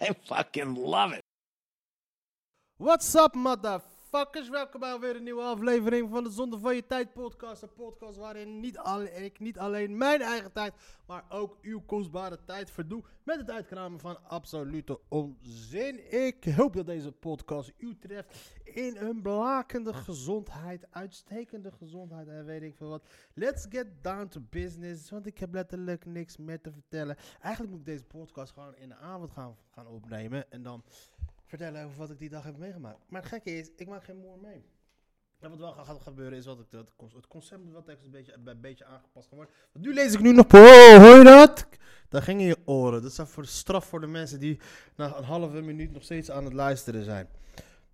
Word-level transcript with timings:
I 0.02 0.14
fucking 0.26 0.74
love 0.74 1.12
it. 1.12 1.22
What's 2.78 3.14
up, 3.14 3.34
motherfuckers? 4.10 4.48
Welkom 4.48 4.80
bij 4.80 4.98
weer 4.98 5.16
een 5.16 5.22
nieuwe 5.22 5.42
aflevering 5.42 6.10
van 6.10 6.24
de 6.24 6.30
Zonde 6.30 6.58
van 6.58 6.74
Je 6.74 6.86
Tijd 6.86 7.12
podcast. 7.12 7.62
Een 7.62 7.72
podcast 7.72 8.16
waarin 8.16 8.60
niet 8.60 8.78
alleen, 8.78 9.24
ik 9.24 9.38
niet 9.38 9.58
alleen 9.58 9.96
mijn 9.96 10.20
eigen 10.20 10.52
tijd, 10.52 10.74
maar 11.06 11.24
ook 11.28 11.58
uw 11.62 11.80
kostbare 11.80 12.38
tijd 12.44 12.70
verdoe 12.70 13.02
met 13.22 13.36
het 13.36 13.50
uitkramen 13.50 14.00
van 14.00 14.24
absolute 14.24 15.00
onzin. 15.08 16.12
Ik 16.28 16.44
hoop 16.44 16.74
dat 16.74 16.86
deze 16.86 17.12
podcast 17.12 17.72
u 17.76 17.98
treft 17.98 18.54
in 18.64 18.96
een 18.96 19.22
blakende 19.22 19.94
gezondheid, 19.94 20.86
uitstekende 20.90 21.72
gezondheid 21.72 22.28
en 22.28 22.44
weet 22.44 22.62
ik 22.62 22.76
veel 22.76 22.88
wat. 22.88 23.08
Let's 23.34 23.66
get 23.68 23.86
down 24.02 24.28
to 24.28 24.40
business, 24.50 25.10
want 25.10 25.26
ik 25.26 25.38
heb 25.38 25.54
letterlijk 25.54 26.06
niks 26.06 26.36
meer 26.36 26.60
te 26.60 26.72
vertellen. 26.72 27.16
Eigenlijk 27.40 27.72
moet 27.72 27.80
ik 27.80 27.92
deze 27.92 28.04
podcast 28.04 28.52
gewoon 28.52 28.76
in 28.76 28.88
de 28.88 28.96
avond 28.96 29.30
gaan, 29.30 29.56
gaan 29.70 29.86
opnemen 29.86 30.50
en 30.50 30.62
dan 30.62 30.84
vertellen 31.50 31.84
over 31.84 31.96
wat 31.98 32.10
ik 32.10 32.18
die 32.18 32.28
dag 32.28 32.44
heb 32.44 32.56
meegemaakt. 32.56 32.98
Maar 33.08 33.20
het 33.20 33.30
gekke 33.30 33.58
is, 33.58 33.70
ik 33.76 33.88
maak 33.88 34.04
geen 34.04 34.16
moer 34.16 34.38
mee. 34.42 34.64
En 35.40 35.50
wat 35.50 35.58
wel 35.58 35.72
gaat 35.72 36.00
gebeuren 36.02 36.38
is 36.38 36.46
wat 36.46 36.60
ik, 36.60 36.66
het 37.14 37.26
concept 37.28 37.62
moet 37.62 37.72
wel 37.72 37.82
een 37.86 38.10
beetje, 38.10 38.34
een 38.44 38.60
beetje 38.60 38.84
aangepast 38.84 39.28
gaan 39.28 39.36
worden. 39.36 39.54
Want 39.72 39.84
nu 39.84 39.94
lees 39.94 40.12
ik 40.12 40.20
nu 40.20 40.32
nog, 40.32 40.46
oh, 40.54 40.96
hoor 40.96 41.18
je 41.18 41.24
dat? 41.24 41.66
Dat 42.08 42.22
ging 42.22 42.40
in 42.40 42.46
je 42.46 42.56
oren. 42.64 43.02
Dat 43.02 43.10
is 43.10 43.18
voor 43.24 43.46
straf 43.46 43.84
voor 43.84 44.00
de 44.00 44.06
mensen 44.06 44.40
die 44.40 44.58
na 44.96 45.16
een 45.16 45.24
halve 45.24 45.60
minuut 45.60 45.92
nog 45.92 46.02
steeds 46.02 46.30
aan 46.30 46.44
het 46.44 46.52
luisteren 46.52 47.04
zijn. 47.04 47.28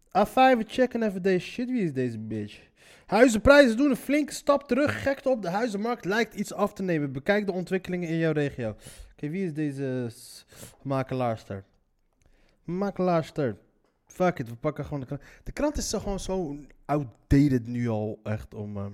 A5, 0.08 0.32
we 0.32 0.64
checken 0.66 1.02
even 1.02 1.22
deze 1.22 1.46
shit. 1.46 1.70
Wie 1.70 1.82
is 1.82 1.92
deze 1.92 2.18
bitch? 2.18 2.60
Huizenprijzen 3.06 3.76
doen 3.76 3.91
een 3.91 3.96
flinke 3.96 4.32
stap 4.32 4.68
terug. 4.68 5.02
Gekte 5.02 5.28
op 5.28 5.42
de 5.42 5.50
huizenmarkt 5.50 6.04
lijkt 6.04 6.34
iets 6.34 6.52
af 6.52 6.72
te 6.72 6.82
nemen. 6.82 7.12
Bekijk 7.12 7.46
de 7.46 7.52
ontwikkelingen 7.52 8.08
in 8.08 8.16
jouw 8.16 8.32
regio. 8.32 8.76
Oké, 9.12 9.28
wie 9.28 9.44
is 9.44 9.52
deze 9.52 10.10
makelaarster? 10.82 11.64
Makelaarster. 12.67 13.56
Fuck 14.06 14.39
it, 14.39 14.48
we 14.48 14.56
pakken 14.56 14.84
gewoon 14.84 15.00
de 15.00 15.06
krant. 15.06 15.22
De 15.45 15.53
krant 15.53 15.77
is 15.77 15.89
zo 15.89 15.98
gewoon 15.98 16.20
zo 16.20 16.56
outdated 16.84 17.67
nu 17.67 17.89
al, 17.89 18.20
echt 18.22 18.55
om... 18.55 18.77
eh, 18.77 18.86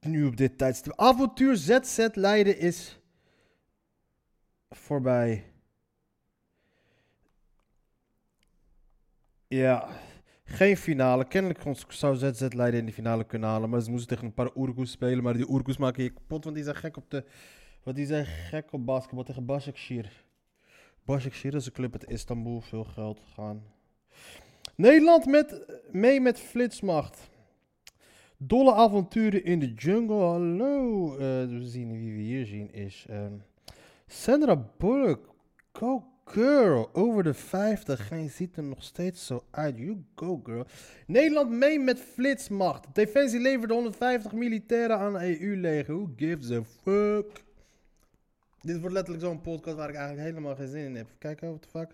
Nu 0.00 0.26
op 0.26 0.36
dit 0.36 0.58
tijdstip. 0.58 0.92
Avontuur 0.96 1.56
ZZ 1.56 2.08
Leiden 2.12 2.58
is 2.58 2.98
voorbij. 4.70 5.52
Ja, 9.48 9.88
geen 10.44 10.76
finale. 10.76 11.24
Kennelijk 11.24 11.62
zou 11.88 12.16
ZZ 12.16 12.46
Leiden 12.48 12.80
in 12.80 12.86
de 12.86 12.92
finale 12.92 13.24
kunnen 13.24 13.48
halen. 13.48 13.70
Maar 13.70 13.80
ze 13.80 13.90
moesten 13.90 14.08
tegen 14.08 14.24
een 14.24 14.34
paar 14.34 14.54
Oergoes 14.56 14.90
spelen. 14.90 15.22
Maar 15.22 15.34
die 15.34 15.50
Oergoes 15.50 15.76
maken 15.76 16.02
je 16.02 16.10
kapot. 16.10 16.44
Want 16.44 16.56
die 16.56 16.64
zijn 16.64 16.76
gek 16.76 16.96
op 16.96 17.10
de... 17.10 17.24
Want 17.82 17.96
die 17.96 18.06
zijn 18.06 18.26
gek 18.26 18.72
op 18.72 18.86
basketbal 18.86 19.24
tegen 19.24 19.46
Başakşehir. 19.46 20.24
Başakşehir 21.04 21.54
is 21.54 21.66
een 21.66 21.72
club 21.72 21.92
uit 21.92 22.10
Istanbul. 22.10 22.60
Veel 22.60 22.84
geld 22.84 23.20
gaan. 23.34 23.62
Nederland 24.76 25.26
met, 25.26 25.80
mee 25.92 26.20
met 26.20 26.40
flitsmacht. 26.40 27.30
Dolle 28.36 28.74
avonturen 28.74 29.44
in 29.44 29.58
de 29.58 29.72
jungle. 29.74 30.20
Hallo. 30.20 31.12
Eh, 31.12 31.18
we 31.48 31.60
zien 31.62 31.92
wie 31.98 32.14
we 32.14 32.20
hier 32.20 32.46
zien 32.46 32.72
is... 32.72 33.06
ehm, 33.08 33.32
Sandra 34.06 34.70
Bullock. 34.78 35.34
Go 35.72 36.13
girl. 36.24 36.90
Over 36.92 37.22
de 37.22 37.34
50. 37.34 38.10
En 38.10 38.22
je 38.22 38.28
ziet 38.28 38.56
er 38.56 38.62
nog 38.62 38.82
steeds 38.82 39.26
zo 39.26 39.44
uit. 39.50 39.78
You 39.78 40.04
go 40.14 40.40
girl. 40.44 40.66
Nederland 41.06 41.50
mee 41.50 41.78
met 41.78 42.00
flitsmacht. 42.00 42.94
Defensie 42.94 43.40
leverde 43.40 43.74
150 43.74 44.32
militairen 44.32 44.98
aan 44.98 45.20
EU-leger. 45.20 45.94
Who 45.94 46.10
gives 46.16 46.50
a 46.50 46.62
fuck? 46.82 47.42
Dit 48.60 48.80
wordt 48.80 48.94
letterlijk 48.94 49.24
zo'n 49.24 49.40
podcast 49.40 49.76
waar 49.76 49.88
ik 49.88 49.94
eigenlijk 49.94 50.26
helemaal 50.26 50.56
geen 50.56 50.68
zin 50.68 50.84
in 50.84 50.96
heb. 50.96 51.08
Kijken, 51.18 51.48
what 51.48 51.62
the 51.62 51.68
fuck? 51.68 51.90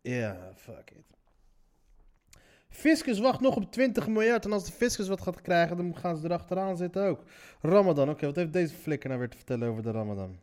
Ja, 0.00 0.52
fuck 0.56 0.90
it. 0.90 1.12
Fiscus 2.68 3.18
wacht 3.18 3.40
nog 3.40 3.56
op 3.56 3.72
20 3.72 4.08
miljard. 4.08 4.44
En 4.44 4.52
als 4.52 4.64
de 4.64 4.72
fiscus 4.72 5.08
wat 5.08 5.20
gaat 5.20 5.40
krijgen, 5.40 5.76
dan 5.76 5.96
gaan 5.96 6.16
ze 6.16 6.24
erachteraan 6.24 6.76
zitten 6.76 7.04
ook. 7.04 7.22
Ramadan, 7.60 8.10
oké, 8.10 8.26
wat 8.26 8.36
heeft 8.36 8.52
deze 8.52 8.74
flikker 8.74 9.08
nou 9.08 9.20
weer 9.20 9.30
te 9.30 9.36
vertellen 9.36 9.68
over 9.68 9.82
de 9.82 9.90
Ramadan? 9.90 10.38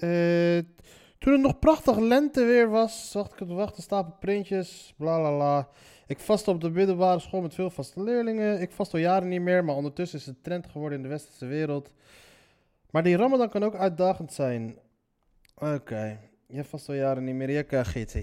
Eh, 0.00 0.58
toen 1.18 1.32
het 1.32 1.42
nog 1.42 1.58
prachtig 1.58 1.98
lenteweer 1.98 2.68
was, 2.68 3.10
zag 3.10 3.32
ik 3.32 3.38
het 3.38 3.48
wachten 3.48 3.82
stapel 3.82 4.14
printjes, 4.20 4.94
bla 4.96 5.18
bla 5.18 5.30
bla. 5.34 5.68
Ik 6.06 6.18
vastte 6.18 6.50
op 6.50 6.60
de 6.60 6.70
middelbare 6.70 7.18
school 7.18 7.40
met 7.40 7.54
veel 7.54 7.70
vaste 7.70 8.02
leerlingen. 8.02 8.60
Ik 8.60 8.72
vast 8.72 8.92
al 8.92 8.98
jaren 8.98 9.28
niet 9.28 9.40
meer, 9.40 9.64
maar 9.64 9.74
ondertussen 9.74 10.18
is 10.18 10.26
het 10.26 10.44
trend 10.44 10.66
geworden 10.66 10.98
in 10.98 11.02
de 11.02 11.10
westerse 11.10 11.46
wereld. 11.46 11.92
Maar 12.90 13.02
die 13.02 13.16
Ramadan 13.16 13.48
kan 13.48 13.62
ook 13.62 13.74
uitdagend 13.74 14.32
zijn. 14.32 14.76
Oké, 15.54 16.18
je 16.46 16.64
vast 16.64 16.88
al 16.88 16.94
jaren 16.94 17.24
niet 17.24 17.34
meer. 17.34 17.50
Ja, 17.50 17.82
GT. 17.82 18.14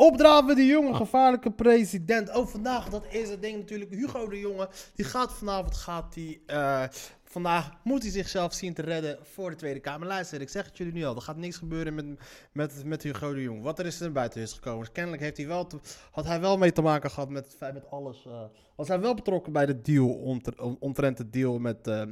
Opdraven 0.00 0.56
de 0.56 0.66
jonge 0.66 0.94
gevaarlijke 0.94 1.50
president. 1.50 2.34
Oh, 2.36 2.46
vandaag, 2.46 2.88
dat 2.88 3.04
is 3.10 3.28
het 3.30 3.42
ding 3.42 3.56
natuurlijk. 3.58 3.90
Hugo 3.90 4.28
de 4.28 4.38
Jonge, 4.38 4.68
die 4.94 5.04
gaat 5.04 5.32
vanavond, 5.32 5.74
gaat 5.76 6.14
die, 6.14 6.42
eh, 6.46 6.84
vandaag 7.24 7.70
moet 7.84 8.02
hij 8.02 8.10
zichzelf 8.10 8.52
zien 8.54 8.74
te 8.74 8.82
redden 8.82 9.18
voor 9.22 9.50
de 9.50 9.56
Tweede 9.56 9.80
Kamer. 9.80 10.06
Luister, 10.06 10.40
ik 10.40 10.48
zeg 10.48 10.66
het 10.66 10.76
jullie 10.76 10.92
nu 10.92 11.04
al, 11.04 11.14
er 11.14 11.22
gaat 11.22 11.36
niks 11.36 11.56
gebeuren 11.56 11.94
met, 11.94 12.06
met, 12.52 12.84
met 12.84 13.02
Hugo 13.02 13.34
de 13.34 13.42
Jonge. 13.42 13.60
Wat 13.62 13.78
er 13.78 13.86
is 13.86 14.00
er 14.00 14.12
buiten 14.12 14.40
is 14.42 14.52
gekomen. 14.52 14.80
Dus 14.80 14.92
kennelijk 14.92 15.22
heeft 15.22 15.36
hij 15.36 15.46
wel 15.46 15.68
had 16.10 16.24
hij 16.26 16.40
wel 16.40 16.58
mee 16.58 16.72
te 16.72 16.82
maken 16.82 17.10
gehad 17.10 17.28
met, 17.30 17.56
met 17.60 17.90
alles. 17.90 18.26
eh, 18.26 18.42
was 18.76 18.88
hij 18.88 19.00
wel 19.00 19.14
betrokken 19.14 19.52
bij 19.52 19.66
de 19.66 19.80
deal, 19.80 20.08
om- 20.08 20.40
omtrent 20.80 21.16
de 21.16 21.30
deal 21.30 21.58
met... 21.58 21.86
eh, 21.86 22.02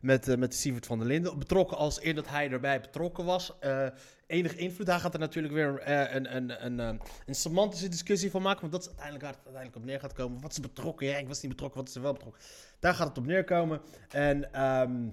met, 0.00 0.36
met 0.38 0.54
Sievert 0.54 0.86
van 0.86 0.98
der 0.98 1.06
Linden. 1.06 1.38
Betrokken 1.38 1.76
als 1.76 2.02
eer 2.02 2.14
dat 2.14 2.28
hij 2.28 2.50
erbij 2.50 2.80
betrokken 2.80 3.24
was. 3.24 3.58
Enige 4.30 4.56
invloed. 4.56 4.86
Hij 4.86 4.98
gaat 4.98 5.14
er 5.14 5.20
natuurlijk 5.20 5.54
weer 5.54 5.78
eh, 5.78 6.14
een, 6.14 6.36
een, 6.36 6.64
een, 6.64 6.80
eh, 6.80 7.06
een 7.26 7.34
semantische 7.34 7.88
discussie 7.88 8.30
van 8.30 8.42
maken. 8.42 8.60
Want 8.60 8.72
dat 8.72 8.80
is 8.80 8.88
uiteindelijk 8.88 9.24
waar 9.24 9.34
het 9.34 9.44
uiteindelijk 9.44 9.82
op 9.82 9.90
neer 9.90 10.00
gaat 10.00 10.12
komen. 10.12 10.40
Wat 10.40 10.50
is 10.50 10.60
betrokken? 10.60 11.06
Ja, 11.06 11.16
ik 11.16 11.28
was 11.28 11.40
niet 11.40 11.50
betrokken. 11.50 11.80
Wat 11.80 11.88
is 11.88 11.94
er 11.94 12.02
wel 12.02 12.12
betrokken? 12.12 12.40
Daar 12.78 12.94
gaat 12.94 13.08
het 13.08 13.18
op 13.18 13.26
neerkomen. 13.26 13.80
En, 14.08 14.52
ehm, 14.52 15.08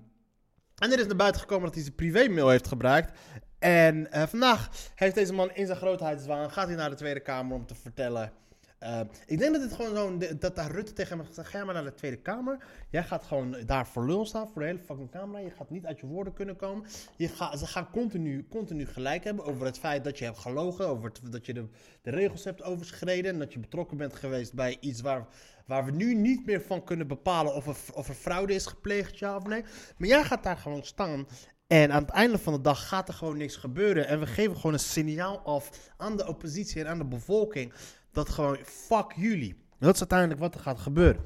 en 0.78 0.92
er 0.92 1.00
is 1.00 1.08
naar 1.08 1.16
buiten 1.16 1.42
gekomen 1.42 1.66
dat 1.66 1.74
hij 1.74 1.84
zijn 1.84 1.96
privémail 1.96 2.50
heeft 2.50 2.68
gebruikt. 2.68 3.20
En 3.60 4.12
eh, 4.12 4.28
vandaag 4.28 4.70
heeft 4.96 5.16
deze 5.16 5.34
man 5.34 5.52
in 5.54 5.66
zijn 5.66 5.78
grootheidswaan... 5.78 6.52
gaat 6.52 6.68
hij 6.68 6.76
naar 6.76 6.90
de 6.90 6.96
Tweede 6.96 7.20
Kamer 7.20 7.56
om 7.56 7.66
te 7.66 7.76
vertellen... 7.76 8.32
eh, 8.80 9.00
ik 9.26 9.40
denk 9.40 9.54
dat 9.54 9.62
het 9.62 9.74
gewoon 9.74 9.96
zo'n... 9.96 10.38
Dat 10.40 10.56
daar 10.56 10.72
Rutte 10.72 10.94
tegen 10.94 11.10
hem 11.10 11.20
heeft 11.20 11.36
gezegd... 11.36 11.50
Ga 11.50 11.66
maar 11.66 11.74
naar 11.74 11.84
de 11.84 11.94
Tweede 11.94 12.18
Kamer. 12.18 12.58
Jij 12.90 13.04
gaat 13.04 13.24
gewoon 13.24 13.56
daar 13.66 13.88
voor 13.88 14.06
lul 14.06 14.26
staan. 14.26 14.50
Voor 14.50 14.62
de 14.62 14.68
hele 14.68 14.80
fucking 14.80 15.12
camera. 15.12 15.40
Je 15.40 15.50
gaat 15.50 15.70
niet 15.70 15.86
uit 15.86 16.00
je 16.00 16.06
woorden 16.06 16.34
kunnen 16.34 16.56
komen. 16.56 16.86
Je 17.16 17.28
ze 17.28 17.68
gaan 17.68 17.90
continu, 17.92 18.48
continu 18.50 18.86
gelijk 18.86 19.24
hebben 19.24 19.46
over 19.46 19.66
het 19.66 19.80
feit 19.80 20.04
dat 20.04 20.18
je 20.18 20.26
hebt 20.26 20.38
gelogen. 20.38 20.88
Over 20.88 21.12
dat 21.32 21.46
je 21.46 21.54
de, 21.54 21.66
de 22.02 22.12
regels 22.12 22.44
hebt 22.44 22.64
overschreden. 22.64 23.34
En 23.34 23.40
dat 23.40 23.54
je 23.54 23.60
betrokken 23.60 23.98
bent 23.98 24.16
geweest 24.16 24.54
bij 24.54 24.78
iets 24.80 25.02
waar, 25.02 25.28
waar 25.66 25.86
we 25.86 25.92
nu 25.92 26.16
niet 26.16 26.46
meer 26.46 26.62
van 26.62 26.84
kunnen 26.84 27.08
bepalen 27.08 27.56
of 27.56 27.68
er, 27.68 27.76
of 27.94 28.08
er 28.08 28.16
fraude 28.16 28.54
is 28.54 28.66
gepleegd, 28.66 29.20
ja 29.20 29.36
of 29.36 29.46
nee. 29.46 29.64
Maar 29.98 30.08
jij 30.08 30.24
gaat 30.24 30.44
daar 30.44 30.58
gewoon 30.58 30.84
staan. 30.84 31.28
En 31.68 31.92
aan 31.92 32.02
het 32.02 32.12
einde 32.12 32.38
van 32.38 32.54
de 32.54 32.62
dag 32.62 32.88
gaat 32.88 33.08
er 33.08 33.14
gewoon 33.14 33.38
niks 33.38 33.56
gebeuren. 33.56 34.08
En 34.08 34.20
we 34.20 34.26
geven 34.26 34.56
gewoon 34.56 34.74
een 34.74 34.80
signaal 34.80 35.40
af 35.40 35.92
aan 35.98 36.18
de 36.18 36.28
oppositie 36.28 36.82
en 36.82 36.88
aan 36.88 36.98
de 36.98 37.06
bevolking. 37.06 37.74
Dat 38.18 38.30
gewoon, 38.30 38.58
fuck 38.64 39.14
jullie. 39.16 39.56
Dat 39.80 39.94
is 39.94 40.00
uiteindelijk 40.00 40.40
wat 40.40 40.54
er 40.54 40.60
gaat 40.60 40.80
gebeuren. 40.80 41.24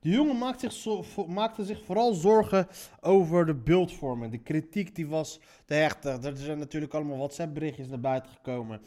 De 0.00 0.08
jongen 0.08 0.38
maakt 0.38 0.60
zich 0.60 0.86
maakte 1.26 1.64
zich 1.64 1.84
vooral 1.84 2.14
zorgen 2.14 2.68
over 3.00 3.46
de 3.46 3.54
beeldvorming. 3.54 4.32
De 4.32 4.38
kritiek 4.38 4.94
die 4.94 5.06
was 5.06 5.40
te 5.64 5.74
hecht. 5.74 6.04
Er 6.04 6.24
er 6.24 6.36
zijn 6.36 6.58
natuurlijk 6.58 6.94
allemaal 6.94 7.16
WhatsApp-berichtjes 7.16 7.88
naar 7.88 8.00
buiten 8.00 8.32
gekomen. 8.32 8.80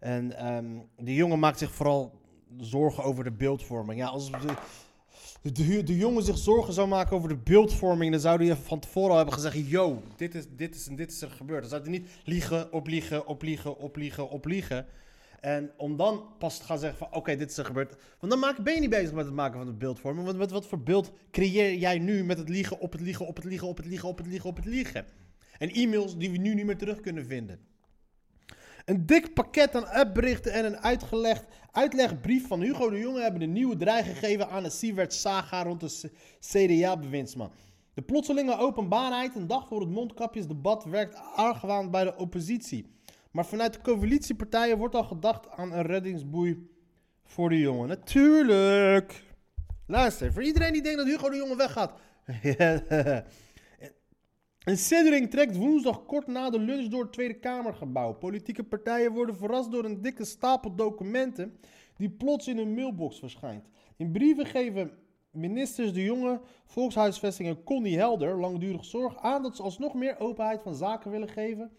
En 0.00 0.36
ehm 0.36 0.78
de 0.96 1.14
jongen 1.14 1.38
maakt 1.38 1.58
zich 1.58 1.72
vooral 1.72 2.20
zorgen 2.56 3.04
over 3.04 3.24
de 3.24 3.32
beeldvorming. 3.32 3.98
Ja, 3.98 4.06
als 4.06 4.30
de, 4.30 5.52
de, 5.52 5.82
de 5.82 5.96
jongen 5.96 6.22
zich 6.22 6.38
zorgen 6.38 6.72
zou 6.72 6.88
maken 6.88 7.16
over 7.16 7.28
de 7.28 7.36
beeldvorming, 7.36 8.10
dan 8.10 8.20
zou 8.20 8.46
hij 8.46 8.56
van 8.56 8.78
tevoren 8.78 9.10
al 9.10 9.16
hebben 9.16 9.34
gezegd: 9.34 9.68
Yo, 9.68 10.02
dit 10.16 10.34
is, 10.34 10.44
dit 10.56 10.74
is 10.74 10.88
en 10.88 10.96
dit 10.96 11.12
is 11.12 11.22
er 11.22 11.30
gebeurd. 11.30 11.60
Dan 11.60 11.70
zou 11.70 11.82
hij 11.82 11.90
niet 11.90 12.08
liegen, 12.24 12.72
opliegen, 12.72 13.26
opliegen, 13.26 13.78
opliegen, 13.78 14.30
opliegen. 14.30 14.86
En 15.40 15.70
om 15.76 15.96
dan 15.96 16.24
pas 16.38 16.58
te 16.58 16.64
gaan 16.64 16.78
zeggen 16.78 16.98
van, 16.98 17.14
oké, 17.14 17.36
dit 17.36 17.50
is 17.50 17.56
er 17.56 17.64
gebeurd. 17.64 17.96
Want 18.20 18.32
dan 18.32 18.54
ben 18.62 18.74
je 18.74 18.80
niet 18.80 18.90
bezig 18.90 19.12
met 19.12 19.24
het 19.24 19.34
maken 19.34 19.58
van 19.58 19.66
het 19.66 19.78
beeldvorming. 19.78 20.26
Want 20.26 20.38
wat, 20.38 20.50
wat 20.50 20.66
voor 20.66 20.82
beeld 20.82 21.12
creëer 21.30 21.74
jij 21.74 21.98
nu 21.98 22.24
met 22.24 22.38
het 22.38 22.48
liegen, 22.48 22.80
op 22.80 22.92
het 22.92 23.00
liegen, 23.00 23.26
op 23.26 23.36
het 23.36 23.44
liegen, 23.44 23.68
op 23.68 23.76
het 23.76 23.86
liegen, 23.86 24.08
op 24.08 24.18
het 24.18 24.26
liegen, 24.26 24.48
op 24.48 24.56
het 24.56 24.64
liegen? 24.64 25.06
En 25.58 25.70
e-mails 25.70 26.16
die 26.16 26.30
we 26.30 26.36
nu 26.36 26.54
niet 26.54 26.66
meer 26.66 26.76
terug 26.76 27.00
kunnen 27.00 27.26
vinden. 27.26 27.60
Een 28.84 29.06
dik 29.06 29.34
pakket 29.34 29.74
aan 29.74 29.88
appberichten 29.88 30.52
en 30.52 30.64
een 30.64 30.78
uitgelegd, 30.78 31.44
uitlegbrief 31.70 32.46
van 32.46 32.60
Hugo 32.60 32.90
de 32.90 32.98
Jonge 32.98 33.20
hebben 33.20 33.42
een 33.42 33.52
nieuwe 33.52 33.76
draai 33.76 34.02
gegeven 34.02 34.48
aan 34.48 34.62
de 34.62 34.70
Siewert 34.70 35.12
saga 35.12 35.62
rond 35.62 35.80
de 35.80 36.10
CDA-bewindsman. 36.40 37.52
De 37.94 38.02
plotselinge 38.02 38.58
openbaarheid 38.58 39.34
een 39.34 39.46
dag 39.46 39.68
voor 39.68 39.80
het 39.80 39.90
mondkapjesdebat 39.90 40.84
werkt 40.84 41.20
argwaan 41.34 41.90
bij 41.90 42.04
de 42.04 42.16
oppositie. 42.16 42.97
Maar 43.38 43.46
vanuit 43.46 43.72
de 43.72 43.80
coalitiepartijen 43.80 44.78
wordt 44.78 44.94
al 44.94 45.04
gedacht 45.04 45.50
aan 45.50 45.72
een 45.72 45.82
reddingsboei 45.82 46.68
voor 47.24 47.48
de 47.48 47.58
jongen. 47.58 47.88
Natuurlijk. 47.88 49.22
Luister, 49.86 50.32
voor 50.32 50.42
iedereen 50.42 50.72
die 50.72 50.82
denkt 50.82 50.98
dat 50.98 51.06
Hugo 51.06 51.30
de 51.30 51.36
Jonge 51.36 51.56
weggaat. 51.56 51.92
Een 54.64 54.76
siddering 54.76 55.30
trekt 55.30 55.56
woensdag 55.56 56.04
kort 56.04 56.26
na 56.26 56.50
de 56.50 56.58
lunch 56.58 56.88
door 56.88 57.02
het 57.02 57.12
Tweede 57.12 57.38
Kamergebouw. 57.38 58.12
Politieke 58.12 58.64
partijen 58.64 59.12
worden 59.12 59.36
verrast 59.36 59.70
door 59.70 59.84
een 59.84 60.02
dikke 60.02 60.24
stapel 60.24 60.74
documenten 60.74 61.58
die 61.96 62.10
plots 62.10 62.48
in 62.48 62.56
hun 62.56 62.74
mailbox 62.74 63.18
verschijnt. 63.18 63.68
In 63.96 64.12
brieven 64.12 64.46
geven 64.46 64.90
ministers 65.30 65.92
De 65.92 66.04
Jonge, 66.04 66.40
Volkshuisvesting 66.64 67.48
en 67.48 67.64
Connie 67.64 67.98
Helder 67.98 68.40
langdurig 68.40 68.84
zorg 68.84 69.16
aan 69.16 69.42
dat 69.42 69.56
ze 69.56 69.62
alsnog 69.62 69.94
meer 69.94 70.18
openheid 70.18 70.62
van 70.62 70.74
zaken 70.74 71.10
willen 71.10 71.28
geven 71.28 71.70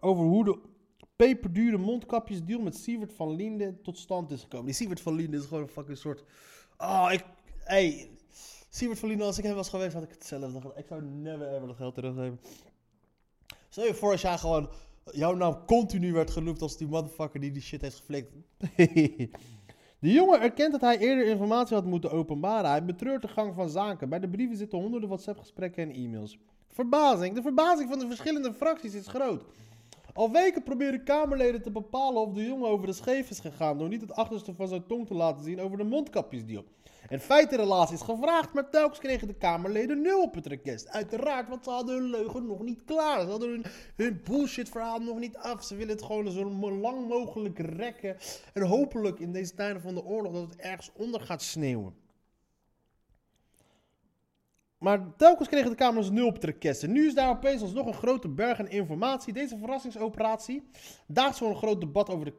over 0.00 0.24
hoe 0.24 0.44
de 0.44 0.58
peperdure 1.22 1.78
mondkapjesdeal 1.78 2.60
met 2.60 2.76
Sievert 2.76 3.12
van 3.12 3.34
Linde 3.34 3.80
tot 3.82 3.98
stand 3.98 4.30
is 4.30 4.42
gekomen. 4.42 4.66
Die 4.66 4.74
Sievert 4.74 5.00
van 5.00 5.14
Linde 5.14 5.36
is 5.36 5.44
gewoon 5.44 5.62
een 5.62 5.68
fucking 5.68 5.98
soort... 5.98 6.24
Oh, 6.78 7.08
ik... 7.12 7.24
Hey, 7.58 8.10
Sievert 8.68 8.98
van 8.98 9.08
Linde, 9.08 9.24
als 9.24 9.38
ik 9.38 9.44
hem 9.44 9.54
was 9.54 9.68
geweest, 9.68 9.92
had 9.92 10.02
ik 10.02 10.10
hetzelfde 10.10 10.60
gedaan. 10.60 10.76
Ik 10.76 10.86
zou 10.86 11.02
never 11.02 11.54
ever 11.54 11.66
dat 11.66 11.76
geld 11.76 11.94
teruggeven. 11.94 12.40
Stel 13.68 13.84
je 13.84 13.94
voor 13.94 14.10
als 14.10 14.20
jij 14.20 14.38
gewoon... 14.38 14.70
Jouw 15.12 15.34
naam 15.34 15.64
continu 15.66 16.12
werd 16.12 16.30
genoemd 16.30 16.62
als 16.62 16.76
die 16.76 16.86
motherfucker 16.86 17.40
die 17.40 17.50
die 17.50 17.62
shit 17.62 17.80
heeft 17.80 17.96
geflikt. 17.96 18.32
De 20.02 20.12
jongen 20.12 20.40
erkent 20.40 20.72
dat 20.72 20.80
hij 20.80 20.98
eerder 20.98 21.26
informatie 21.26 21.74
had 21.74 21.84
moeten 21.84 22.10
openbaren. 22.10 22.70
Hij 22.70 22.84
betreurt 22.84 23.22
de 23.22 23.28
gang 23.28 23.54
van 23.54 23.68
zaken. 23.68 24.08
Bij 24.08 24.18
de 24.18 24.28
brieven 24.28 24.56
zitten 24.56 24.78
honderden 24.78 25.08
WhatsApp-gesprekken 25.08 25.82
en 25.82 25.94
e-mails. 25.94 26.38
Verbazing. 26.68 27.34
De 27.34 27.42
verbazing 27.42 27.88
van 27.88 27.98
de 27.98 28.06
verschillende 28.06 28.52
fracties 28.52 28.94
is 28.94 29.06
groot. 29.06 29.44
Al 30.14 30.30
weken 30.30 30.62
proberen 30.62 31.04
Kamerleden 31.04 31.62
te 31.62 31.70
bepalen 31.70 32.22
of 32.22 32.32
de 32.32 32.44
jongen 32.44 32.68
over 32.68 32.86
de 32.86 32.92
scheef 32.92 33.30
is 33.30 33.40
gegaan 33.40 33.78
door 33.78 33.88
niet 33.88 34.00
het 34.00 34.12
achterste 34.12 34.54
van 34.54 34.68
zijn 34.68 34.86
tong 34.86 35.06
te 35.06 35.14
laten 35.14 35.44
zien 35.44 35.60
over 35.60 35.78
de 35.78 35.84
mondkapjesdeal. 35.84 36.64
En 37.08 37.20
feitenrelatie 37.20 37.94
is 37.94 38.00
gevraagd, 38.00 38.52
maar 38.52 38.70
telkens 38.70 38.98
kregen 38.98 39.26
de 39.26 39.34
Kamerleden 39.34 40.02
nul 40.02 40.22
op 40.22 40.34
het 40.34 40.46
request. 40.46 40.88
Uiteraard, 40.88 41.48
want 41.48 41.64
ze 41.64 41.70
hadden 41.70 41.94
hun 41.94 42.10
leugen 42.10 42.46
nog 42.46 42.62
niet 42.62 42.84
klaar. 42.84 43.20
Ze 43.20 43.26
hadden 43.26 43.48
hun, 43.48 43.64
hun 43.96 44.20
bullshit 44.24 44.68
verhaal 44.68 44.98
nog 44.98 45.18
niet 45.18 45.36
af. 45.36 45.64
Ze 45.64 45.76
willen 45.76 45.94
het 45.94 46.04
gewoon 46.04 46.30
zo 46.30 46.50
lang 46.70 47.08
mogelijk 47.08 47.58
rekken. 47.58 48.16
En 48.52 48.62
hopelijk 48.62 49.20
in 49.20 49.32
deze 49.32 49.54
tijden 49.54 49.82
van 49.82 49.94
de 49.94 50.04
oorlog 50.04 50.32
dat 50.32 50.42
het 50.42 50.56
ergens 50.56 50.90
onder 50.96 51.20
gaat 51.20 51.42
sneeuwen. 51.42 52.01
Maar 54.82 55.16
telkens 55.16 55.48
kregen 55.48 55.70
de 55.70 55.76
Kamers 55.76 56.10
nul 56.10 56.26
op 56.26 56.40
de 56.40 56.86
nu 56.86 57.06
is 57.06 57.14
daar 57.14 57.30
opeens 57.30 57.62
alsnog 57.62 57.86
een 57.86 57.94
grote 57.94 58.28
berg 58.28 58.58
aan 58.58 58.68
informatie. 58.68 59.32
Deze 59.32 59.58
verrassingsoperatie 59.58 60.62
daagt 61.06 61.36
zo'n 61.36 61.56
groot 61.56 61.80
debat 61.80 62.10
over 62.10 62.24
de 62.24 62.34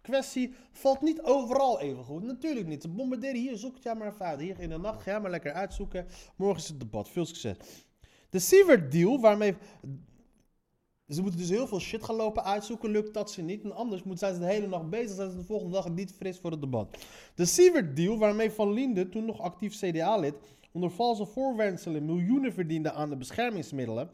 kwestie. 0.00 0.54
Valt 0.72 1.00
niet 1.00 1.22
overal 1.22 1.80
even 1.80 2.04
goed. 2.04 2.22
Natuurlijk 2.22 2.66
niet. 2.66 2.82
Ze 2.82 2.88
bombarderen 2.88 3.40
hier, 3.40 3.56
zoek 3.56 3.74
het 3.74 3.82
ja 3.82 3.94
maar 3.94 4.14
uit. 4.18 4.40
Hier 4.40 4.60
in 4.60 4.68
de 4.68 4.78
nacht, 4.78 5.02
ga 5.02 5.18
maar 5.18 5.30
lekker 5.30 5.52
uitzoeken. 5.52 6.06
Morgen 6.36 6.62
is 6.62 6.68
het 6.68 6.80
debat. 6.80 7.08
Veel 7.08 7.26
succes. 7.26 7.56
De 8.30 8.38
Sievert 8.38 8.92
deal, 8.92 9.20
waarmee... 9.20 9.56
Ze 11.08 11.22
moeten 11.22 11.40
dus 11.40 11.50
heel 11.50 11.66
veel 11.66 11.80
shit 11.80 12.04
gaan 12.04 12.16
lopen 12.16 12.44
uitzoeken. 12.44 12.90
Lukt 12.90 13.14
dat 13.14 13.30
ze 13.30 13.42
niet. 13.42 13.64
En 13.64 13.74
anders 13.74 14.02
zijn 14.12 14.34
ze 14.34 14.40
de 14.40 14.46
hele 14.46 14.66
nacht 14.66 14.90
bezig. 14.90 15.16
Zijn 15.16 15.30
ze 15.30 15.36
de 15.36 15.44
volgende 15.44 15.72
dag 15.72 15.88
niet 15.88 16.12
fris 16.12 16.38
voor 16.38 16.50
het 16.50 16.60
debat. 16.60 16.98
De 17.34 17.44
Sievert 17.44 17.96
deal, 17.96 18.18
waarmee 18.18 18.50
Van 18.50 18.72
Linde, 18.72 19.08
toen 19.08 19.24
nog 19.24 19.40
actief 19.40 19.78
CDA-lid 19.78 20.34
onder 20.74 20.90
valse 20.90 21.26
voorwendselen 21.26 22.04
miljoenen 22.04 22.52
verdiende 22.52 22.92
aan 22.92 23.10
de 23.10 23.16
beschermingsmiddelen, 23.16 24.10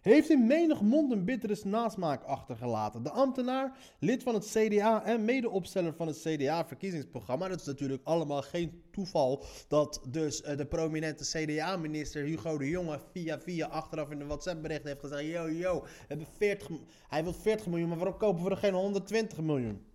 heeft 0.00 0.30
in 0.30 0.46
menig 0.46 0.80
mond 0.80 1.12
een 1.12 1.24
bittere 1.24 1.56
nasmaak 1.64 2.24
achtergelaten. 2.24 3.02
De 3.02 3.10
ambtenaar, 3.10 3.78
lid 3.98 4.22
van 4.22 4.34
het 4.34 4.46
CDA 4.46 5.04
en 5.04 5.24
medeopsteller 5.24 5.94
van 5.94 6.06
het 6.06 6.18
CDA-verkiezingsprogramma. 6.18 7.48
Dat 7.48 7.60
is 7.60 7.66
natuurlijk 7.66 8.04
allemaal 8.04 8.42
geen 8.42 8.82
toeval 8.90 9.44
dat 9.68 10.00
dus 10.08 10.42
uh, 10.42 10.56
de 10.56 10.66
prominente 10.66 11.24
CDA-minister 11.24 12.24
Hugo 12.24 12.58
de 12.58 12.68
Jonge 12.68 13.00
via 13.12 13.40
via 13.40 13.66
achteraf 13.66 14.10
in 14.10 14.20
een 14.20 14.26
WhatsApp-bericht 14.26 14.84
heeft 14.84 15.00
gezegd: 15.00 15.26
Yo, 15.26 15.50
yo, 15.50 15.84
hebben 16.06 16.26
40, 16.36 16.68
hij 17.08 17.22
wil 17.22 17.32
40 17.32 17.66
miljoen, 17.66 17.88
maar 17.88 17.98
waarom 17.98 18.18
kopen 18.18 18.44
we 18.44 18.50
er 18.50 18.56
geen 18.56 18.74
120 18.74 19.40
miljoen? 19.40 19.86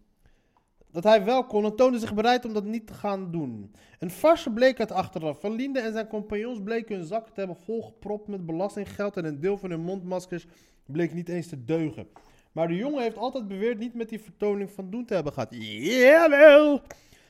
Dat 0.93 1.03
hij 1.03 1.23
wel 1.23 1.45
kon 1.45 1.65
en 1.65 1.75
toonde 1.75 1.99
zich 1.99 2.13
bereid 2.13 2.45
om 2.45 2.53
dat 2.53 2.63
niet 2.63 2.87
te 2.87 2.93
gaan 2.93 3.31
doen. 3.31 3.71
Een 3.99 4.09
farse 4.09 4.49
bleek 4.49 4.77
het 4.77 4.91
achteraf. 4.91 5.39
Van 5.39 5.51
Linde 5.51 5.79
en 5.79 5.93
zijn 5.93 6.07
compagnons 6.07 6.59
bleken 6.63 6.95
hun 6.95 7.05
zak 7.05 7.25
te 7.25 7.31
hebben 7.35 7.57
volgepropt 7.57 8.27
met 8.27 8.45
belastinggeld 8.45 9.17
en 9.17 9.25
een 9.25 9.39
deel 9.39 9.57
van 9.57 9.69
hun 9.69 9.81
mondmaskers 9.81 10.45
bleek 10.85 11.13
niet 11.13 11.29
eens 11.29 11.47
te 11.47 11.63
deugen. 11.63 12.07
Maar 12.51 12.67
de 12.67 12.75
jongen 12.75 13.01
heeft 13.01 13.17
altijd 13.17 13.47
beweerd 13.47 13.79
niet 13.79 13.93
met 13.93 14.09
die 14.09 14.21
vertoning 14.21 14.71
van 14.71 14.89
doen 14.89 15.05
te 15.05 15.13
hebben 15.13 15.33
gehad. 15.33 15.55
Jawel! 15.55 16.81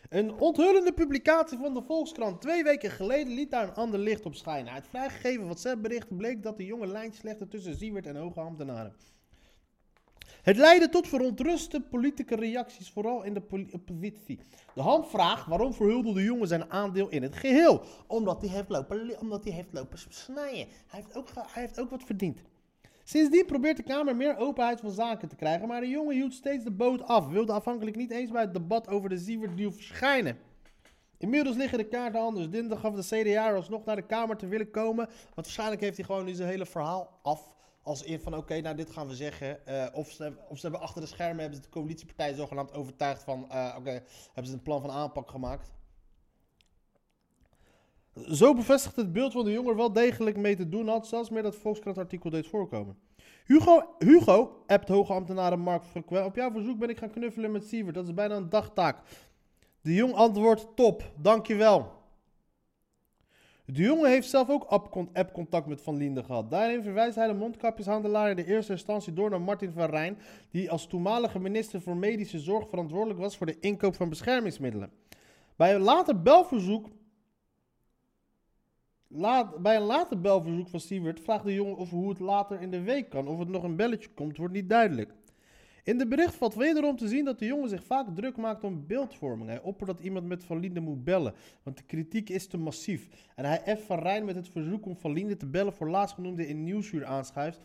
Een 0.10 0.34
onthullende 0.34 0.94
publicatie 0.94 1.58
van 1.58 1.74
de 1.74 1.82
Volkskrant 1.82 2.42
twee 2.42 2.64
weken 2.64 2.92
geleden 2.92 3.34
liet 3.34 3.52
daar 3.52 3.68
een 3.68 3.74
ander 3.74 4.00
licht 4.00 4.26
op 4.26 4.36
schijnen. 4.36 4.74
Uit 4.74 4.88
vrijgegeven 4.88 5.44
WhatsApp-berichten 5.44 6.18
bleek 6.18 6.44
dat 6.44 6.58
de 6.58 6.66
jonge 6.66 6.88
lijn 6.88 7.14
slechte 7.14 7.48
tussen 7.48 7.76
Siewert 7.76 8.06
en 8.06 8.16
hoge 8.16 8.40
ambtenaren. 8.40 8.96
Het 10.44 10.58
leidde 10.58 10.90
tot 10.90 11.08
verontruste 11.08 11.82
politieke 11.82 12.36
reacties, 12.36 12.92
vooral 12.92 13.24
in 13.24 13.34
de 13.34 13.68
oppositie. 13.72 14.40
De 14.76 14.82
hand 14.82 15.08
vraagt 15.08 15.48
waarom 15.48 15.74
verhulde 15.74 16.14
de 16.14 16.24
jongen 16.24 16.48
zijn 16.48 16.72
aandeel 16.72 17.10
in 17.10 17.24
het 17.24 17.36
geheel. 17.36 17.84
Omdat 18.08 18.42
hij 18.42 18.50
heeft 18.50 18.70
lopen, 18.70 19.20
omdat 19.20 19.44
hij 19.44 19.54
heeft 19.54 19.74
lopen 19.74 19.98
snijden. 20.10 20.68
Hij 20.88 21.00
heeft, 21.02 21.16
ook, 21.16 21.28
hij 21.34 21.62
heeft 21.62 21.80
ook 21.80 21.90
wat 21.90 22.04
verdiend. 22.04 22.42
Sindsdien 23.04 23.46
probeert 23.46 23.78
de 23.78 23.84
Kamer 23.84 24.16
meer 24.16 24.38
openheid 24.38 24.80
van 24.80 24.92
zaken 24.92 25.28
te 25.28 25.36
krijgen, 25.36 25.68
maar 25.68 25.82
de 25.82 25.90
jongen 25.90 26.16
hield 26.16 26.34
steeds 26.34 26.64
de 26.64 26.72
boot 26.72 27.04
af. 27.04 27.28
Wilde 27.28 27.52
afhankelijk 27.52 27.96
niet 27.96 28.12
eens 28.12 28.32
bij 28.32 28.42
het 28.42 28.54
debat 28.54 28.88
over 28.88 29.10
de 29.10 29.18
Sievert-deal 29.18 29.72
verschijnen. 29.72 30.38
Inmiddels 31.18 31.56
liggen 31.56 31.78
de 31.78 31.88
kaarten 31.88 32.22
anders. 32.22 32.50
Dinsdag 32.50 32.80
gaf 32.80 32.96
de 32.96 33.22
CDA 33.22 33.54
alsnog 33.54 33.86
naar 33.86 33.96
de 33.96 34.06
Kamer 34.06 34.38
te 34.38 34.48
willen 34.48 34.72
komen. 34.72 35.06
Want 35.06 35.36
waarschijnlijk 35.36 35.82
heeft 35.82 35.98
hij 35.98 36.06
gewoon 36.06 36.26
nu 36.26 36.34
zijn 36.34 36.50
hele 36.50 36.66
verhaal 36.66 37.20
af 37.22 37.54
als 37.84 38.04
in 38.04 38.20
van 38.20 38.36
oké, 38.38 38.62
nou 38.62 38.76
dit 38.76 38.92
gaan 38.92 39.08
we 39.08 39.16
zeggen. 39.16 39.60
Uh, 39.68 39.86
of, 39.94 40.12
ze, 40.12 40.34
of 40.50 40.58
ze 40.58 40.62
hebben 40.62 40.82
achter 40.82 41.02
de 41.02 41.08
schermen 41.08 41.40
hebben 41.40 41.56
ze 41.56 41.62
de 41.62 41.70
coalitiepartij 41.70 42.34
zogenaamd 42.34 42.74
overtuigd 42.74 43.24
van 43.24 43.48
uh, 43.52 43.76
oké, 43.78 44.04
hebben 44.26 44.46
ze 44.46 44.54
een 44.54 44.62
plan 44.62 44.82
van 44.82 44.92
aanpak 44.92 45.30
gemaakt. 45.30 45.72
Zo 48.32 48.54
bevestigt 48.54 48.96
het 48.96 49.14
beeld 49.14 49.32
van 49.32 49.46
de 49.46 49.52
jongen 49.52 49.76
wel 49.76 49.94
degelijk 49.94 50.38
mee 50.38 50.56
te 50.56 50.70
doen 50.70 50.88
had, 50.88 51.08
zelfs 51.08 51.30
meer 51.30 51.44
dat 51.44 51.56
Volkskrant 51.56 51.98
artikel 51.98 52.30
deed 52.30 52.48
voorkomen. 52.48 52.98
Hugo, 53.46 53.96
Hugo 53.98 54.64
appt 54.68 54.88
hoge 54.88 55.14
ambtenaren 55.14 55.60
Mark 55.60 55.84
Frequent. 55.84 56.26
Op 56.26 56.36
jouw 56.36 56.52
verzoek 56.52 56.80
ben 56.80 56.90
ik 56.90 56.98
gaan 56.98 57.12
knuffelen 57.12 57.52
met 57.52 57.68
Sievert. 57.68 57.96
Dat 57.96 58.06
is 58.06 58.14
bijna 58.14 58.36
een 58.36 58.50
dagtaak. 58.50 58.98
De 59.82 59.94
jong 59.94 60.14
antwoordt 60.14 60.68
top, 60.76 61.12
dankjewel. 61.18 62.03
De 63.66 63.82
jongen 63.82 64.10
heeft 64.10 64.30
zelf 64.30 64.50
ook 64.50 64.64
app-contact 65.14 65.68
met 65.68 65.82
Van 65.82 65.98
Linde 65.98 66.24
gehad. 66.24 66.50
Daarin 66.50 66.84
verwijst 66.84 67.16
hij 67.16 67.28
de 67.28 67.34
mondkapjeshandelaar 67.34 68.30
in 68.30 68.36
de 68.36 68.46
eerste 68.46 68.72
instantie 68.72 69.14
door 69.14 69.30
naar 69.30 69.42
Martin 69.42 69.72
van 69.72 69.90
Rijn, 69.90 70.18
die 70.52 70.72
als 70.72 70.88
toenmalige 70.88 71.40
minister 71.40 71.82
voor 71.82 71.98
medische 71.98 72.40
zorg 72.40 72.70
verantwoordelijk 72.70 73.20
was 73.20 73.38
voor 73.38 73.46
de 73.46 73.60
inkoop 73.60 73.96
van 73.96 74.10
beschermingsmiddelen. 74.10 74.92
Bij 75.56 75.76
een 75.76 75.82
later 75.82 76.22
belverzoek 76.22 76.90
bij 79.60 79.76
een 79.76 79.82
later 79.82 80.22
belverzoek 80.22 80.68
van 80.68 80.80
Siewert 80.80 81.20
vraagt 81.20 81.44
de 81.44 81.54
jongen 81.54 81.78
of 81.78 81.90
hoe 81.90 82.10
het 82.10 82.20
later 82.20 82.62
in 82.62 82.72
de 82.72 82.82
week 82.82 83.10
kan. 83.10 83.28
Of 83.28 83.40
het 83.40 83.48
nog 83.48 83.64
een 83.64 83.76
belletje 83.76 84.10
komt, 84.10 84.38
wordt 84.38 84.54
niet 84.54 84.70
duidelijk. 84.70 85.14
In 85.84 85.98
de 85.98 86.08
bericht 86.08 86.36
valt 86.36 86.56
wederom 86.56 86.98
te 86.98 87.08
zien 87.08 87.26
dat 87.26 87.40
de 87.40 87.46
jongen 87.46 87.70
zich 87.70 87.84
vaak 87.84 88.16
druk 88.16 88.38
maakt 88.38 88.64
om 88.64 88.88
beeldvorming. 88.88 89.50
Hij 89.50 89.62
oppert 89.62 89.90
dat 89.90 90.00
iemand 90.00 90.26
met 90.26 90.44
Van 90.44 90.60
Linde 90.60 90.80
moet 90.80 91.04
bellen, 91.04 91.34
want 91.64 91.78
de 91.78 91.84
kritiek 91.84 92.30
is 92.30 92.48
te 92.48 92.58
massief. 92.58 93.08
En 93.36 93.46
hij 93.46 93.78
F 93.78 93.86
Van 93.86 94.00
Rijn 94.00 94.26
met 94.26 94.36
het 94.36 94.50
verzoek 94.50 94.86
om 94.86 94.98
Van 94.98 95.14
Linde 95.14 95.38
te 95.38 95.46
bellen 95.46 95.74
voor 95.74 95.90
laatstgenoemde 95.90 96.48
in 96.48 96.64
Nieuwsuur 96.64 97.06
aanschuift. 97.06 97.62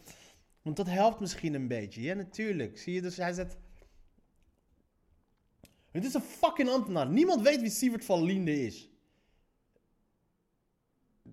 Want 0.63 0.77
dat 0.77 0.87
helpt 0.87 1.21
misschien 1.21 1.55
een 1.55 1.69
beetje. 1.69 2.03
Ja, 2.03 2.15
natuurlijk. 2.15 2.79
Zie 2.79 2.95
je, 2.95 3.03
dus 3.03 3.17
hij 3.17 3.33
zet... 3.33 3.57
Het 5.91 6.05
is 6.05 6.15
een 6.15 6.21
fucking 6.21 6.69
ambtenaar. 6.69 7.09
Niemand 7.09 7.43
weet 7.43 7.61
wie 7.61 7.71
Sievert 7.71 8.05
van 8.05 8.23
Linde 8.23 8.63
is. 8.63 8.91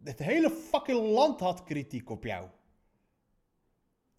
Het 0.04 0.20
hele 0.20 0.50
fucking 0.50 1.00
land 1.00 1.40
had 1.40 1.64
kritiek 1.64 2.10
op 2.10 2.24
jou. 2.24 2.50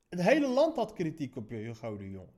Het 0.08 0.22
hele 0.22 0.48
land 0.48 0.76
had 0.76 0.92
kritiek 0.92 1.36
op 1.36 1.50
je, 1.50 1.56
je 1.56 1.74
gouden 1.74 2.10
jongen. 2.10 2.34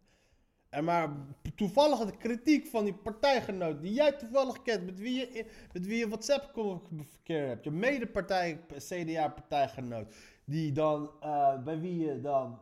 En 0.68 0.84
maar 0.84 1.16
toevallig 1.54 1.98
de 1.98 2.16
kritiek 2.16 2.66
van 2.66 2.84
die 2.84 2.94
partijgenoot 2.94 3.82
die 3.82 3.92
jij 3.92 4.12
toevallig 4.12 4.62
kent, 4.62 4.84
met 4.84 4.98
wie 4.98 5.14
je, 5.14 5.46
met 5.72 5.86
wie 5.86 5.98
je 5.98 6.08
WhatsApp-verkeer 6.08 7.46
hebt, 7.46 7.64
je 7.64 7.70
medepartij, 7.70 8.60
CDA-partijgenoot, 8.76 10.14
die 10.44 10.72
dan, 10.72 11.10
eh, 11.20 11.62
bij 11.62 11.80
wie 11.80 11.98
je 11.98 12.20
dan, 12.20 12.58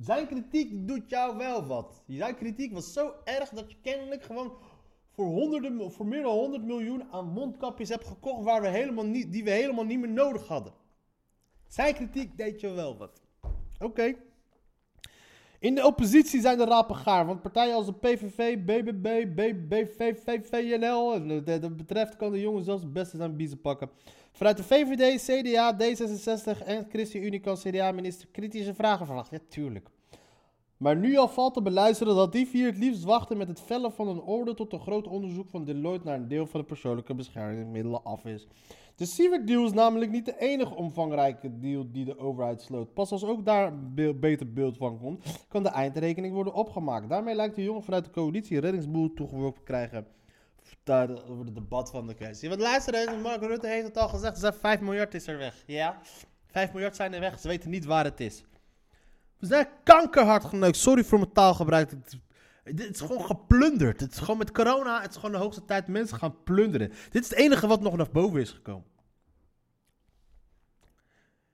zijn 0.00 0.26
kritiek 0.26 0.88
doet 0.88 1.10
jou 1.10 1.36
wel 1.36 1.66
wat. 1.66 2.02
Zijn 2.06 2.36
kritiek 2.36 2.72
was 2.72 2.92
zo 2.92 3.12
erg 3.24 3.48
dat 3.48 3.70
je 3.70 3.76
kennelijk 3.82 4.22
gewoon 4.22 4.56
voor, 5.10 5.26
honderden, 5.26 5.92
voor 5.92 6.06
meer 6.06 6.22
dan 6.22 6.34
100 6.34 6.64
miljoen 6.64 7.04
aan 7.10 7.32
mondkapjes 7.32 7.88
hebt 7.88 8.06
gekocht 8.06 8.44
waar 8.44 8.62
we 8.62 8.68
helemaal 8.68 9.06
niet, 9.06 9.32
die 9.32 9.44
we 9.44 9.50
helemaal 9.50 9.84
niet 9.84 9.98
meer 9.98 10.10
nodig 10.10 10.46
hadden. 10.46 10.72
Zijn 11.66 11.94
kritiek 11.94 12.36
deed 12.36 12.60
je 12.60 12.70
wel 12.70 12.96
wat. 12.96 13.20
Oké. 13.78 14.14
In 15.60 15.74
de 15.74 15.86
oppositie 15.86 16.40
zijn 16.40 16.58
de 16.58 16.64
rapen 16.64 16.96
gaar, 16.96 17.26
want 17.26 17.42
partijen 17.42 17.74
als 17.74 17.86
de 17.86 17.92
PVV, 17.92 18.58
BBB, 18.58 19.24
BBV, 19.36 20.14
VVNL, 20.24 21.14
en 21.14 21.44
dat 21.44 21.76
betreft 21.76 22.16
kan 22.16 22.32
de 22.32 22.40
jongen 22.40 22.64
zelfs 22.64 22.82
het 22.82 22.92
beste 22.92 23.16
zijn 23.16 23.36
biezen 23.36 23.60
pakken. 23.60 23.90
Vanuit 24.32 24.56
de 24.56 24.62
VVD, 24.62 25.22
CDA, 25.22 25.76
D66 25.76 26.66
en 26.66 26.86
ChristenUnie 26.88 27.40
kan 27.40 27.56
CDA-minister 27.56 28.28
kritische 28.32 28.74
vragen 28.74 29.06
verwachten. 29.06 29.38
Ja, 29.40 29.44
tuurlijk. 29.48 29.88
Maar 30.78 30.96
nu 30.96 31.16
al 31.16 31.28
valt 31.28 31.54
te 31.54 31.62
beluisteren 31.62 32.14
dat 32.14 32.32
die 32.32 32.46
vier 32.46 32.66
het 32.66 32.78
liefst 32.78 33.04
wachten 33.04 33.36
met 33.36 33.48
het 33.48 33.60
vellen 33.60 33.92
van 33.92 34.08
een 34.08 34.20
orde 34.20 34.54
tot 34.54 34.72
een 34.72 34.80
groot 34.80 35.06
onderzoek 35.06 35.48
van 35.48 35.64
Deloitte 35.64 36.06
naar 36.06 36.16
een 36.16 36.28
deel 36.28 36.46
van 36.46 36.60
de 36.60 36.66
persoonlijke 36.66 37.14
beschermingsmiddelen 37.14 38.04
af 38.04 38.24
is. 38.24 38.46
De 38.96 39.06
Civic 39.06 39.46
deal 39.46 39.64
is 39.64 39.72
namelijk 39.72 40.10
niet 40.10 40.24
de 40.24 40.38
enige 40.38 40.74
omvangrijke 40.74 41.58
deal 41.58 41.90
die 41.92 42.04
de 42.04 42.18
overheid 42.18 42.60
sloot. 42.60 42.94
Pas 42.94 43.12
als 43.12 43.24
ook 43.24 43.44
daar 43.44 43.72
een 43.72 44.18
beter 44.20 44.52
beeld 44.52 44.76
van 44.76 44.98
komt, 44.98 45.44
kan 45.48 45.62
de 45.62 45.68
eindrekening 45.68 46.34
worden 46.34 46.52
opgemaakt. 46.52 47.08
Daarmee 47.08 47.34
lijkt 47.34 47.54
de 47.56 47.62
jongen 47.62 47.82
vanuit 47.82 48.04
de 48.04 48.10
coalitie 48.10 48.60
reddingsboel 48.60 49.14
toegeworpen 49.14 49.62
krijgen 49.62 50.06
over 51.28 51.44
het 51.44 51.54
debat 51.54 51.90
van 51.90 52.06
de 52.06 52.14
kwestie. 52.14 52.48
Want 52.48 52.60
luister 52.60 52.94
eens, 52.94 53.22
Mark 53.22 53.42
Rutte 53.42 53.66
heeft 53.66 53.86
het 53.86 53.96
al 53.96 54.08
gezegd, 54.08 54.38
ze 54.38 54.52
5 54.52 54.80
miljard 54.80 55.14
is 55.14 55.26
er 55.26 55.38
weg. 55.38 55.62
Ja, 55.66 55.98
5 56.46 56.72
miljard 56.72 56.96
zijn 56.96 57.12
er 57.12 57.20
weg, 57.20 57.40
ze 57.40 57.48
weten 57.48 57.70
niet 57.70 57.84
waar 57.84 58.04
het 58.04 58.20
is. 58.20 58.44
We 59.38 59.46
zijn 59.46 59.68
kankerhard 59.84 60.44
geneukt. 60.44 60.76
Sorry 60.76 61.04
voor 61.04 61.18
mijn 61.18 61.32
taalgebruik. 61.32 61.90
Het 62.62 62.90
is 62.90 63.00
gewoon 63.00 63.24
geplunderd. 63.24 64.00
Het 64.00 64.12
is 64.12 64.18
gewoon 64.18 64.38
met 64.38 64.52
corona. 64.52 65.00
Het 65.00 65.10
is 65.10 65.16
gewoon 65.16 65.32
de 65.32 65.38
hoogste 65.38 65.64
tijd 65.64 65.86
mensen 65.86 66.18
gaan 66.18 66.42
plunderen. 66.42 66.88
Dit 67.10 67.22
is 67.22 67.30
het 67.30 67.38
enige 67.38 67.66
wat 67.66 67.80
nog 67.80 67.96
naar 67.96 68.10
boven 68.10 68.40
is 68.40 68.50
gekomen. 68.50 68.86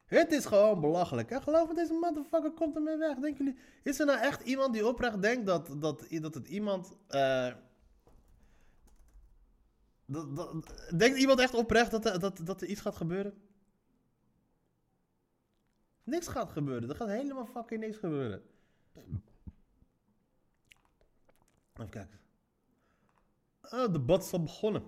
Het 0.04 0.32
is 0.32 0.44
gewoon 0.46 0.80
belachelijk. 0.80 1.30
En 1.30 1.42
geloof 1.42 1.68
me, 1.68 1.74
deze 1.74 1.92
motherfucker 1.92 2.52
komt 2.52 2.76
ermee 2.76 2.96
weg. 2.96 3.18
Denken 3.18 3.44
jullie, 3.44 3.60
is 3.82 4.00
er 4.00 4.06
nou 4.06 4.18
echt 4.18 4.42
iemand 4.42 4.72
die 4.72 4.86
oprecht 4.86 5.22
denkt 5.22 5.46
dat, 5.46 5.74
dat, 5.76 6.06
dat 6.10 6.34
het 6.34 6.48
iemand. 6.48 6.92
Uh, 7.10 7.52
dat, 10.06 10.36
dat, 10.36 10.54
denkt 10.96 11.18
iemand 11.18 11.40
echt 11.40 11.54
oprecht 11.54 11.90
dat, 11.90 12.20
dat, 12.20 12.40
dat 12.44 12.60
er 12.60 12.68
iets 12.68 12.80
gaat 12.80 12.96
gebeuren? 12.96 13.34
Niks 16.04 16.28
gaat 16.28 16.50
gebeuren. 16.50 16.88
Er 16.88 16.96
gaat 16.96 17.08
helemaal 17.08 17.46
fucking 17.46 17.80
niks 17.80 17.96
gebeuren. 17.96 18.42
Even 21.74 21.90
kijken. 21.90 22.20
Oh, 23.62 23.82
het 23.82 23.92
debat 23.92 24.22
is 24.22 24.32
al 24.32 24.42
begonnen. 24.42 24.82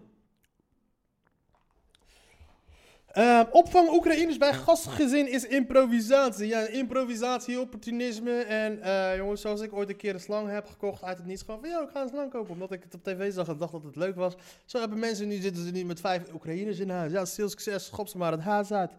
Uh, 3.14 3.42
opvang 3.50 3.90
Oekraïners 3.90 4.38
bij 4.38 4.54
gastgezin 4.54 5.32
is 5.32 5.46
improvisatie. 5.46 6.46
Ja, 6.46 6.66
improvisatie, 6.66 7.61
opportunisme. 7.61 8.40
En 8.40 8.78
uh, 8.78 9.16
jongens, 9.16 9.40
zoals 9.40 9.61
ik 9.61 9.73
ooit 9.73 9.88
een 9.88 9.96
keer 9.96 10.14
een 10.14 10.20
slang 10.20 10.49
heb 10.49 10.66
gekocht 10.66 11.02
uit 11.02 11.18
het 11.18 11.26
niets. 11.26 11.42
Gewoon 11.42 11.61
van, 11.61 11.68
ja, 11.68 11.82
ik 11.82 11.90
ga 11.90 12.02
een 12.02 12.08
slang 12.08 12.30
kopen. 12.30 12.52
Omdat 12.52 12.73
ik 12.73 12.82
het 12.82 12.94
op 12.94 13.04
tv 13.04 13.32
zag 13.32 13.49
en 13.49 13.56
dacht 13.56 13.73
dat 13.73 13.82
het 13.82 13.96
leuk 13.96 14.14
was. 14.14 14.35
Zo 14.64 14.78
hebben 14.78 14.99
mensen, 14.99 15.28
nu 15.28 15.37
zitten 15.37 15.64
ze 15.64 15.70
niet 15.70 15.87
met 15.87 16.00
vijf 16.00 16.32
Oekraïners 16.32 16.78
in 16.78 16.90
huis. 16.90 17.12
Ja, 17.12 17.25
sales 17.25 17.50
succes, 17.50 17.87
schop 17.87 18.08
ze 18.08 18.18
maar 18.18 18.32
het 18.32 18.40
haas 18.40 18.73
uit. 18.73 18.92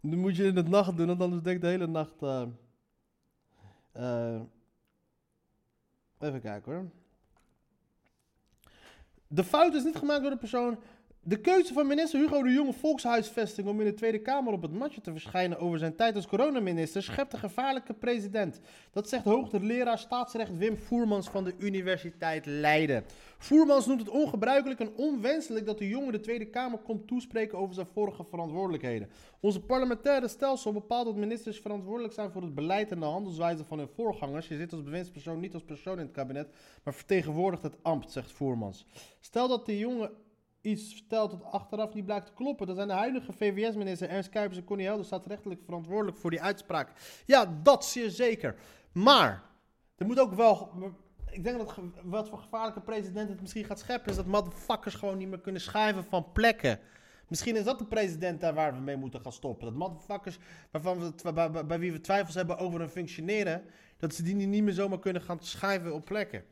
Dan 0.00 0.18
moet 0.18 0.36
je 0.36 0.44
in 0.44 0.56
het 0.56 0.68
nacht 0.68 0.96
doen, 0.96 1.06
want 1.06 1.20
anders 1.20 1.42
denk 1.42 1.56
ik 1.56 1.62
de 1.62 1.68
hele 1.68 1.86
nacht... 1.86 2.22
Uh, 2.22 2.46
even 6.18 6.40
kijken 6.40 6.72
hoor. 6.72 6.90
De 9.26 9.44
fout 9.44 9.74
is 9.74 9.84
niet 9.84 9.96
gemaakt 9.96 10.22
door 10.22 10.30
de 10.30 10.36
persoon 10.36 10.78
de 11.22 11.40
keuze 11.40 11.72
van 11.72 11.86
minister 11.86 12.20
Hugo 12.20 12.42
de 12.42 12.50
Jonge 12.50 12.72
volkshuisvesting 12.72 13.68
om 13.68 13.80
in 13.80 13.86
de 13.86 13.94
Tweede 13.94 14.18
Kamer 14.18 14.52
op 14.52 14.62
het 14.62 14.72
matje 14.72 15.00
te 15.00 15.12
verschijnen 15.12 15.58
over 15.58 15.78
zijn 15.78 15.96
tijd 15.96 16.16
als 16.16 16.26
coronaminister 16.26 17.02
schept 17.02 17.32
een 17.32 17.38
gevaarlijke 17.38 17.94
president. 17.94 18.60
Dat 18.90 19.08
zegt 19.08 19.24
hoogleraar 19.24 19.98
staatsrecht 19.98 20.56
Wim 20.56 20.76
Voermans 20.76 21.28
van 21.28 21.44
de 21.44 21.54
Universiteit 21.58 22.46
Leiden. 22.46 23.04
Voermans 23.38 23.86
noemt 23.86 24.00
het 24.00 24.08
ongebruikelijk 24.08 24.80
en 24.80 24.94
onwenselijk 24.96 25.66
dat 25.66 25.78
de 25.78 25.88
jonge 25.88 26.12
de 26.12 26.20
Tweede 26.20 26.50
Kamer 26.50 26.78
komt 26.78 27.06
toespreken 27.06 27.58
over 27.58 27.74
zijn 27.74 27.86
vorige 27.86 28.24
verantwoordelijkheden. 28.24 29.10
Onze 29.40 29.60
parlementaire 29.60 30.28
stelsel 30.28 30.72
bepaalt 30.72 31.06
dat 31.06 31.16
ministers 31.16 31.60
verantwoordelijk 31.60 32.14
zijn 32.14 32.30
voor 32.30 32.42
het 32.42 32.54
beleid 32.54 32.90
en 32.90 33.00
de 33.00 33.06
handelswijze 33.06 33.64
van 33.64 33.78
hun 33.78 33.88
voorgangers. 33.88 34.48
Je 34.48 34.56
zit 34.56 34.72
als 34.72 34.82
bewindspersoon 34.82 35.40
niet 35.40 35.54
als 35.54 35.64
persoon 35.64 35.98
in 35.98 36.04
het 36.04 36.14
kabinet, 36.14 36.54
maar 36.84 36.94
vertegenwoordigt 36.94 37.62
het 37.62 37.76
ambt, 37.82 38.10
zegt 38.10 38.32
Voermans. 38.32 38.86
Stel 39.20 39.48
dat 39.48 39.66
de 39.66 39.78
jonge 39.78 40.10
iets 40.60 40.92
vertelt 40.92 41.30
dat 41.30 41.44
achteraf 41.44 41.94
niet 41.94 42.04
blijkt 42.04 42.26
te 42.26 42.32
kloppen. 42.32 42.66
Dan 42.66 42.76
zijn 42.76 42.88
de 42.88 42.94
huidige 42.94 43.32
VWS-minister 43.32 44.08
Ernst 44.08 44.30
Kuipers 44.30 44.58
en 44.58 44.64
Connie 44.64 44.86
Helder 44.86 45.04
staatsrechtelijk 45.04 45.60
verantwoordelijk 45.64 46.16
voor 46.16 46.30
die 46.30 46.42
uitspraak. 46.42 46.92
Ja, 47.26 47.58
dat 47.62 47.84
zeer 47.84 48.10
zeker. 48.10 48.54
Maar, 48.92 49.42
er 49.96 50.06
moet 50.06 50.20
ook 50.20 50.34
wel... 50.34 50.72
Ik 51.30 51.44
denk 51.44 51.58
dat 51.58 51.78
wat 52.02 52.28
voor 52.28 52.38
gevaarlijke 52.38 52.80
president 52.80 53.28
het 53.28 53.40
misschien 53.40 53.64
gaat 53.64 53.78
scheppen... 53.78 54.10
is 54.10 54.16
dat 54.16 54.26
motherfuckers 54.26 54.94
gewoon 54.94 55.18
niet 55.18 55.28
meer 55.28 55.40
kunnen 55.40 55.60
schrijven 55.60 56.04
van 56.04 56.32
plekken. 56.32 56.78
Misschien 57.28 57.56
is 57.56 57.64
dat 57.64 57.78
de 57.78 57.86
president 57.86 58.40
daar 58.40 58.54
waar 58.54 58.74
we 58.74 58.80
mee 58.80 58.96
moeten 58.96 59.20
gaan 59.20 59.32
stoppen. 59.32 59.64
Dat 59.64 59.74
motherfuckers 59.74 60.38
waarvan 60.70 60.98
we, 60.98 61.32
bij, 61.32 61.66
bij 61.66 61.78
wie 61.78 61.92
we 61.92 62.00
twijfels 62.00 62.34
hebben 62.34 62.58
over 62.58 62.80
hun 62.80 62.90
functioneren... 62.90 63.64
dat 63.96 64.14
ze 64.14 64.22
die 64.22 64.34
niet 64.34 64.62
meer 64.62 64.74
zomaar 64.74 64.98
kunnen 64.98 65.22
gaan 65.22 65.40
schrijven 65.40 65.94
op 65.94 66.04
plekken. 66.04 66.44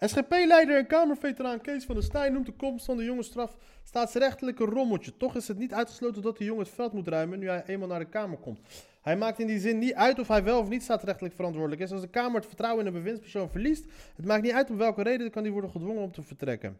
SGP-leider 0.00 0.76
en 0.76 0.86
Kamerveteraan 0.86 1.60
Kees 1.60 1.84
van 1.84 1.94
der 1.94 2.04
Staaij 2.04 2.28
noemt 2.28 2.46
de 2.46 2.52
komst 2.52 2.84
van 2.84 2.96
de 2.96 3.04
jonge 3.04 3.22
straf 3.22 3.56
staatsrechtelijk 3.84 4.58
een 4.58 4.66
rommeltje. 4.66 5.16
Toch 5.16 5.36
is 5.36 5.48
het 5.48 5.58
niet 5.58 5.72
uitgesloten 5.72 6.22
dat 6.22 6.38
de 6.38 6.44
jongen 6.44 6.64
het 6.64 6.74
veld 6.74 6.92
moet 6.92 7.08
ruimen 7.08 7.38
nu 7.38 7.48
hij 7.48 7.62
eenmaal 7.66 7.88
naar 7.88 7.98
de 7.98 8.08
Kamer 8.08 8.38
komt. 8.38 8.60
Hij 9.02 9.16
maakt 9.16 9.38
in 9.38 9.46
die 9.46 9.58
zin 9.58 9.78
niet 9.78 9.94
uit 9.94 10.18
of 10.18 10.28
hij 10.28 10.44
wel 10.44 10.60
of 10.60 10.68
niet 10.68 10.82
staatsrechtelijk 10.82 11.34
verantwoordelijk 11.34 11.82
is. 11.82 11.92
Als 11.92 12.00
de 12.00 12.08
Kamer 12.08 12.34
het 12.34 12.46
vertrouwen 12.46 12.80
in 12.80 12.86
een 12.86 13.02
bewindspersoon 13.02 13.50
verliest, 13.50 13.84
het 14.16 14.24
maakt 14.24 14.42
niet 14.42 14.52
uit 14.52 14.70
om 14.70 14.76
welke 14.76 15.02
reden 15.02 15.30
kan 15.30 15.42
die 15.42 15.52
worden 15.52 15.70
gedwongen 15.70 16.02
om 16.02 16.12
te 16.12 16.22
vertrekken. 16.22 16.78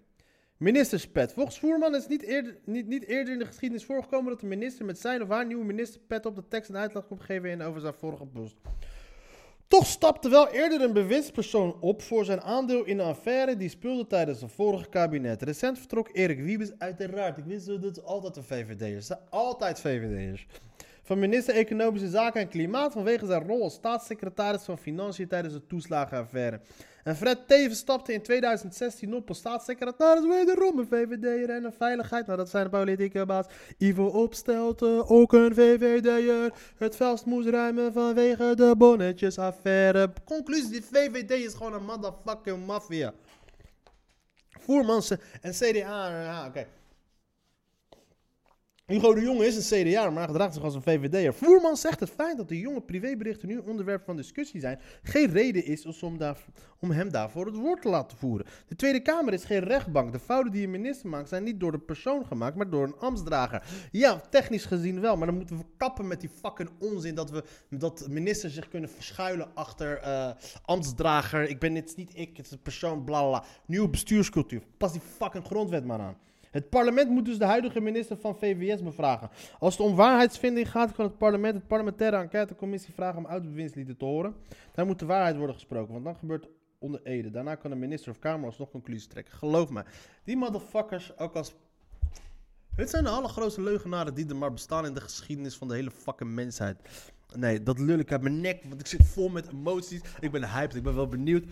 Ministerspet. 0.56 1.32
Volgens 1.32 1.58
Voerman 1.58 1.94
is 1.94 2.06
niet 2.06 2.22
eerder, 2.22 2.58
niet, 2.64 2.86
niet 2.86 3.04
eerder 3.04 3.32
in 3.32 3.38
de 3.38 3.46
geschiedenis 3.46 3.84
voorgekomen 3.84 4.30
dat 4.30 4.40
de 4.40 4.46
minister 4.46 4.84
met 4.84 4.98
zijn 4.98 5.22
of 5.22 5.28
haar 5.28 5.46
nieuwe 5.46 5.64
ministerpet 5.64 6.26
op 6.26 6.34
de 6.34 6.48
tekst 6.48 6.70
en 6.70 6.76
uitleg 6.76 7.06
komt 7.06 7.20
geven 7.20 7.50
in 7.50 7.62
over 7.62 7.80
zijn 7.80 7.94
vorige 7.94 8.26
post. 8.26 8.56
Toch 9.70 9.86
stapte 9.86 10.28
wel 10.28 10.48
eerder 10.48 10.80
een 10.80 10.92
bewindspersoon 10.92 11.76
op 11.80 12.02
voor 12.02 12.24
zijn 12.24 12.40
aandeel 12.40 12.84
in 12.84 12.98
een 12.98 13.06
affaire 13.06 13.56
die 13.56 13.68
speelde 13.68 14.06
tijdens 14.06 14.40
het 14.40 14.52
vorige 14.52 14.88
kabinet. 14.88 15.42
Recent 15.42 15.78
vertrok 15.78 16.08
Erik 16.12 16.40
Wiebes 16.40 16.70
uiteraard. 16.78 17.38
Ik 17.38 17.44
wist 17.44 17.66
dat 17.66 17.82
het 17.82 18.04
altijd 18.04 18.36
een 18.36 18.42
VVD'ers 18.42 19.06
zijn. 19.06 19.18
Altijd 19.28 19.80
VVD'ers. 19.80 20.46
Van 21.02 21.18
minister 21.18 21.54
Economische 21.54 22.08
Zaken 22.08 22.40
en 22.40 22.48
Klimaat 22.48 22.92
vanwege 22.92 23.26
zijn 23.26 23.46
rol 23.46 23.62
als 23.62 23.74
staatssecretaris 23.74 24.62
van 24.62 24.78
Financiën 24.78 25.28
tijdens 25.28 25.54
de 25.54 25.66
toeslagenaffaire. 25.66 26.60
En 27.04 27.16
Fred 27.16 27.48
Teven 27.48 27.76
stapte 27.76 28.12
in 28.12 28.22
2016 28.22 29.14
op 29.14 29.28
als 29.28 29.38
staatssecretaris 29.38 30.26
wederom 30.26 30.78
een 30.78 30.86
VVD'er 30.86 31.50
en 31.50 31.64
een 31.64 31.72
veiligheid. 31.72 32.26
Nou, 32.26 32.38
dat 32.38 32.50
zijn 32.50 32.64
de 32.64 32.70
politieke 32.70 33.26
baas. 33.26 33.46
Ivo 33.78 34.04
Opstelten, 34.04 35.08
ook 35.08 35.32
een 35.32 35.54
VVD'er. 35.54 36.52
Het 36.76 36.96
vast 36.96 37.24
moest 37.24 37.48
ruimen 37.48 37.92
vanwege 37.92 38.54
de 38.54 38.74
bonnetjesaffaire. 38.78 40.12
Conclusie, 40.24 40.70
die 40.70 40.82
VVD 40.82 41.30
is 41.30 41.54
gewoon 41.54 41.74
een 41.74 41.84
motherfucking 41.84 42.66
maffia. 42.66 43.12
Voermansen 44.58 45.20
en 45.40 45.52
CDA, 45.52 46.22
ja, 46.22 46.46
oké. 46.46 46.66
Hugo 48.90 49.14
de 49.14 49.20
Jonge 49.20 49.46
is 49.46 49.70
een 49.70 49.84
CDA, 49.84 50.10
maar 50.10 50.26
gedraagt 50.26 50.54
zich 50.54 50.62
als 50.62 50.74
een 50.74 50.82
VVD'er. 50.82 51.34
Voerman 51.34 51.76
zegt 51.76 52.00
het 52.00 52.10
feit 52.10 52.36
dat 52.36 52.48
de 52.48 52.58
jonge 52.58 52.80
privéberichten 52.80 53.48
nu 53.48 53.58
onderwerp 53.58 54.04
van 54.04 54.16
discussie 54.16 54.60
zijn, 54.60 54.80
geen 55.02 55.30
reden 55.30 55.64
is 55.64 56.00
om, 56.02 56.18
daar, 56.18 56.44
om 56.78 56.90
hem 56.90 57.10
daarvoor 57.10 57.46
het 57.46 57.56
woord 57.56 57.82
te 57.82 57.88
laten 57.88 58.16
voeren. 58.16 58.46
De 58.66 58.76
Tweede 58.76 59.00
Kamer 59.00 59.32
is 59.32 59.44
geen 59.44 59.60
rechtbank. 59.60 60.12
De 60.12 60.18
fouten 60.18 60.52
die 60.52 60.64
een 60.64 60.70
minister 60.70 61.08
maakt 61.08 61.28
zijn 61.28 61.42
niet 61.42 61.60
door 61.60 61.72
de 61.72 61.78
persoon 61.78 62.26
gemaakt, 62.26 62.56
maar 62.56 62.70
door 62.70 62.84
een 62.84 62.96
ambtsdrager. 62.98 63.62
Ja, 63.92 64.20
technisch 64.30 64.64
gezien 64.64 65.00
wel, 65.00 65.16
maar 65.16 65.26
dan 65.26 65.36
moeten 65.36 65.56
we 65.56 65.64
kappen 65.76 66.06
met 66.06 66.20
die 66.20 66.30
fucking 66.40 66.70
onzin 66.78 67.14
dat, 67.14 67.30
we, 67.30 67.44
dat 67.68 68.06
ministers 68.08 68.54
zich 68.54 68.68
kunnen 68.68 68.90
verschuilen 68.90 69.48
achter 69.54 70.00
uh, 70.04 70.30
ambtsdrager. 70.64 71.48
Ik 71.48 71.58
ben 71.58 71.74
dit 71.74 71.96
niet 71.96 72.10
ik, 72.14 72.36
het 72.36 72.46
is 72.46 72.52
een 72.52 72.62
persoon, 72.62 73.04
bla 73.04 73.26
bla. 73.26 73.44
Nieuwe 73.66 73.88
bestuurscultuur. 73.88 74.62
Pas 74.76 74.92
die 74.92 75.00
fucking 75.18 75.44
grondwet 75.44 75.84
maar 75.84 76.00
aan. 76.00 76.16
Het 76.50 76.68
parlement 76.68 77.10
moet 77.10 77.24
dus 77.24 77.38
de 77.38 77.44
huidige 77.44 77.80
minister 77.80 78.16
van 78.16 78.36
VWS 78.36 78.82
bevragen. 78.82 79.30
Als 79.58 79.76
het 79.76 79.86
om 79.86 79.94
waarheidsvinding 79.94 80.70
gaat, 80.70 80.92
kan 80.92 81.04
het 81.04 81.18
parlement 81.18 81.54
het 81.54 81.66
parlementaire 81.66 82.16
enquêtecommissie 82.16 82.94
vragen 82.94 83.18
om 83.18 83.26
uitbewindslieden 83.26 83.96
te 83.96 84.04
horen. 84.04 84.34
Dan 84.74 84.86
moet 84.86 84.98
de 84.98 85.06
waarheid 85.06 85.36
worden 85.36 85.54
gesproken, 85.54 85.92
want 85.92 86.04
dan 86.04 86.16
gebeurt 86.16 86.48
onder 86.78 87.00
Ede. 87.02 87.30
Daarna 87.30 87.54
kan 87.54 87.70
de 87.70 87.76
minister 87.76 88.10
of 88.10 88.18
Kamer 88.18 88.46
alsnog 88.46 88.70
conclusies 88.70 89.06
trekken. 89.06 89.34
Geloof 89.34 89.70
me, 89.70 89.84
die 90.24 90.36
motherfuckers, 90.36 91.18
ook 91.18 91.34
als... 91.34 91.54
Het 92.76 92.90
zijn 92.90 93.04
de 93.04 93.10
allergrootste 93.10 93.62
leugenaren 93.62 94.14
die 94.14 94.28
er 94.28 94.36
maar 94.36 94.52
bestaan 94.52 94.86
in 94.86 94.94
de 94.94 95.00
geschiedenis 95.00 95.56
van 95.56 95.68
de 95.68 95.74
hele 95.74 95.90
fucking 95.90 96.30
mensheid. 96.30 96.76
Nee, 97.36 97.62
dat 97.62 97.78
lul 97.78 97.98
ik 97.98 98.12
uit 98.12 98.22
mijn 98.22 98.40
nek, 98.40 98.62
want 98.68 98.80
ik 98.80 98.86
zit 98.86 99.06
vol 99.06 99.28
met 99.28 99.48
emoties. 99.52 100.00
Ik 100.20 100.30
ben 100.30 100.50
hyped, 100.52 100.76
ik 100.76 100.82
ben 100.82 100.94
wel 100.94 101.08
benieuwd. 101.08 101.44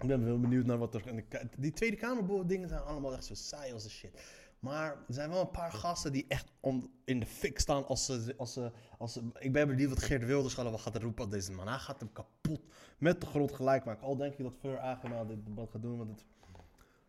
Ik 0.00 0.06
ben 0.08 0.24
wel 0.24 0.40
benieuwd 0.40 0.66
naar 0.66 0.78
wat 0.78 0.94
er... 0.94 1.06
in 1.06 1.24
Die 1.58 1.72
Tweede 1.72 1.96
Kamer 1.96 2.46
dingen 2.46 2.68
zijn 2.68 2.80
allemaal 2.82 3.12
echt 3.12 3.24
zo 3.24 3.34
saai 3.34 3.72
als 3.72 3.82
de 3.82 3.90
shit. 3.90 4.22
Maar 4.60 4.90
er 4.92 5.14
zijn 5.14 5.30
wel 5.30 5.40
een 5.40 5.50
paar 5.50 5.72
gasten 5.72 6.12
die 6.12 6.24
echt 6.28 6.52
om, 6.60 6.90
in 7.04 7.20
de 7.20 7.26
fik 7.26 7.58
staan 7.58 7.86
als 7.86 8.04
ze, 8.04 8.34
als 8.36 8.52
ze, 8.52 8.70
als 8.98 9.12
ze... 9.12 9.22
Ik 9.38 9.52
ben 9.52 9.66
benieuwd 9.68 9.88
wat 9.88 10.02
Geert 10.02 10.24
Wilders 10.24 10.54
gaat 10.54 10.96
roepen 10.96 11.24
aan 11.24 11.30
deze 11.30 11.52
man. 11.52 11.68
Hij 11.68 11.78
gaat 11.78 12.00
hem 12.00 12.12
kapot 12.12 12.60
met 12.98 13.20
de 13.20 13.26
grond 13.26 13.52
gelijk 13.52 13.84
maken. 13.84 14.06
Al 14.06 14.16
denk 14.16 14.32
ik 14.32 14.44
dat 14.44 14.54
Fleur 14.60 14.78
Agema 14.78 15.24
dit 15.24 15.46
debat 15.46 15.70
gaat 15.70 15.82
doen, 15.82 15.96
want, 15.98 16.10
het, 16.10 16.24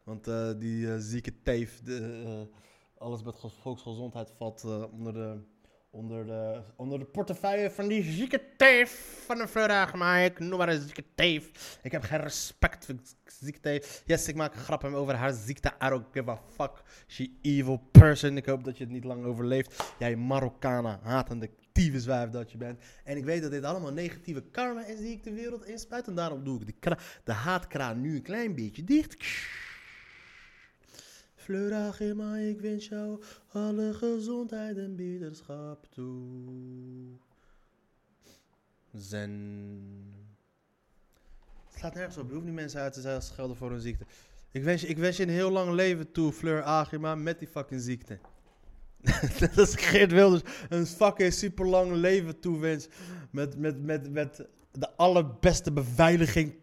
want 0.04 0.28
eh, 0.28 0.52
die 0.60 0.94
eh, 0.94 1.00
zieke 1.00 1.42
teef, 1.42 1.82
de, 1.84 2.22
eh, 2.26 2.58
alles 2.98 3.24
met 3.24 3.36
ge- 3.36 3.50
volksgezondheid 3.50 4.32
valt 4.38 4.64
onder 4.92 5.14
de... 5.14 5.40
Onder 5.94 6.26
de, 6.26 6.62
onder 6.76 7.00
de 7.00 7.06
portefeuille 7.06 7.72
van 7.72 7.88
die 7.88 8.04
zieke 8.04 8.42
teef 8.58 9.22
van 9.26 9.40
een 9.40 9.48
Fleur 9.48 9.70
Agema. 9.70 10.18
Ik 10.18 10.40
noem 10.40 10.58
maar 10.58 10.70
een 10.70 10.82
zieke 10.82 11.04
teef. 11.16 11.78
Ik 11.84 11.92
heb 11.92 12.04
geen 12.04 12.22
respect 12.22 12.86
voor 12.86 12.96
ziekte. 13.26 13.84
Yes, 14.06 14.28
ik 14.28 14.36
maak 14.36 14.56
grappen 14.56 14.94
over 14.94 15.16
haar 15.16 15.34
ziekte. 15.34 15.72
I 15.84 15.90
don't 15.90 16.06
give 16.12 16.30
a 16.30 16.42
fuck. 16.56 16.82
She 17.08 17.32
evil 17.42 17.82
person. 17.92 18.38
Ik 18.38 18.46
hoop 18.46 18.64
dat 18.64 18.78
je 18.78 18.84
het 18.84 18.94
niet 18.94 19.04
lang 19.04 19.26
overleeft. 19.26 19.94
Jij 20.00 20.16
Marokkanen, 20.16 21.00
hatende 21.04 21.50
tyfuswijf 21.72 22.30
dat 22.30 22.52
je 22.52 22.58
bent. 22.58 22.84
En 23.04 23.18
ik 23.18 23.24
weet 23.24 23.42
dat 23.42 23.52
dit 23.52 23.64
allemaal 23.64 23.94
negatieve 23.94 24.42
karma 24.42 24.86
is 24.86 24.98
die 24.98 25.12
ik 25.12 25.24
de 25.24 25.34
wereld 25.34 25.66
inspuit. 25.66 26.08
En 26.08 26.16
daarom 26.16 26.44
doe 26.44 26.60
ik 26.66 26.82
de, 26.82 26.98
de 27.24 27.34
haatkraan 27.34 28.02
nu 28.02 28.16
een 28.16 28.22
klein 28.22 28.56
beetje 28.56 28.84
dicht. 28.84 29.16
Fleur 31.52 31.74
Agema, 31.74 32.38
ik 32.38 32.62
wens 32.62 32.88
jou 32.88 33.22
alle 33.52 33.94
gezondheid 33.94 34.78
en 34.78 34.96
biederschap 34.96 35.86
toe. 35.90 37.18
Zen. 38.94 39.30
Het 41.70 41.80
slaat 41.80 41.94
nergens 41.94 42.18
op. 42.18 42.28
Je 42.28 42.34
hoeft 42.34 42.46
niet 42.46 42.54
mensen 42.54 42.82
uit 42.82 42.94
te 42.94 43.18
schelden 43.20 43.58
voor 43.58 43.70
hun 43.70 43.80
ziekte. 43.80 44.06
Ik 44.52 44.64
wens, 44.64 44.82
je, 44.82 44.88
ik 44.88 44.98
wens 44.98 45.18
je 45.18 45.24
een 45.24 45.30
heel 45.30 45.52
lang 45.52 45.72
leven 45.72 46.12
toe, 46.12 46.32
Fleur 46.32 46.64
Agema, 46.64 47.16
met 47.16 47.40
die 47.40 47.48
fucking 47.48 47.82
ziekte. 47.82 48.20
Dat 49.40 49.58
is 49.58 49.76
Geert 49.76 50.12
Wilders 50.12 50.44
een 50.70 50.86
fucking 50.86 51.34
super 51.34 51.68
lang 51.68 51.92
leven 51.92 52.40
toewens. 52.40 52.88
Met, 53.32 53.58
met, 53.58 53.84
met, 53.84 54.12
met 54.12 54.48
de 54.72 54.96
allerbeste 54.96 55.72
beveiliging 55.72 56.54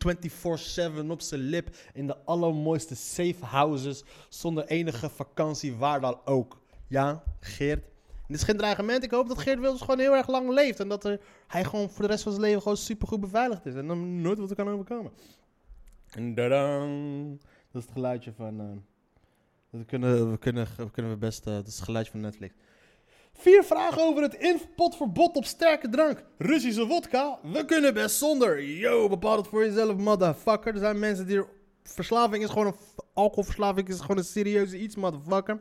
24-7 1.03 1.07
op 1.09 1.21
zijn 1.21 1.41
lip. 1.41 1.77
In 1.93 2.07
de 2.07 2.17
allermooiste 2.25 2.95
safe 2.97 3.45
houses. 3.45 4.05
Zonder 4.29 4.67
enige 4.67 5.09
vakantie, 5.09 5.75
waar 5.77 6.00
dan 6.00 6.21
ook. 6.25 6.61
Ja, 6.87 7.23
Geert. 7.41 7.85
Dit 8.29 8.37
is 8.37 8.43
geen 8.43 8.57
dreigement. 8.57 9.05
Ik 9.05 9.11
hoop 9.11 9.29
dat 9.29 9.38
Geert 9.38 9.61
Wilders 9.61 9.81
gewoon 9.81 9.99
heel 9.99 10.15
erg 10.15 10.29
lang 10.29 10.50
leeft. 10.50 10.81
En 10.81 10.88
dat 10.88 11.05
er, 11.05 11.21
hij 11.47 11.65
gewoon 11.65 11.91
voor 11.91 12.03
de 12.03 12.11
rest 12.11 12.23
van 12.23 12.33
zijn 12.33 12.45
leven 12.45 12.62
gewoon 12.62 12.77
super 12.77 13.09
goed 13.09 13.21
beveiligd 13.21 13.67
is. 13.67 13.75
En 13.75 13.87
dan 13.87 14.21
nooit 14.21 14.38
wat 14.38 14.50
er 14.50 14.57
kan 14.57 14.69
overkomen. 14.69 15.12
En 16.11 16.35
dadang. 16.35 17.41
Dat 17.41 17.83
is 17.83 17.83
het 17.83 17.93
geluidje 17.93 18.33
van... 18.33 18.61
eh, 18.61 18.67
dat 19.71 19.87
kunnen 19.87 20.31
we, 20.31 20.38
kunnen, 20.38 20.67
kunnen 20.93 21.12
we 21.12 21.19
best... 21.19 21.47
eh, 21.47 21.53
dat 21.53 21.67
is 21.67 21.75
het 21.75 21.85
geluidje 21.85 22.12
van 22.12 22.21
Netflix. 22.21 22.55
Vier 23.40 23.64
vragen 23.64 24.02
over 24.02 24.23
het 24.23 24.35
importverbod 24.35 25.37
op 25.37 25.45
sterke 25.45 25.88
drank. 25.88 26.23
Russische 26.38 26.87
wodka? 26.87 27.38
We 27.42 27.64
kunnen 27.64 27.95
best 27.95 28.16
zonder. 28.16 28.62
Yo, 28.64 29.09
bepaal 29.09 29.37
het 29.37 29.47
voor 29.47 29.64
jezelf, 29.64 29.97
motherfucker. 29.97 30.73
Er 30.73 30.78
zijn 30.78 30.99
mensen 30.99 31.26
die... 31.26 31.37
er- 31.37 31.57
Verslaving 31.83 32.42
is 32.45 32.50
gewoon 32.50 32.66
een... 32.66 32.75
Alcoholverslaving 33.14 33.88
is 33.88 34.00
gewoon 34.00 34.18
een 34.18 34.25
serieuze 34.25 34.78
iets, 34.78 34.97
motherfucker. 34.97 35.59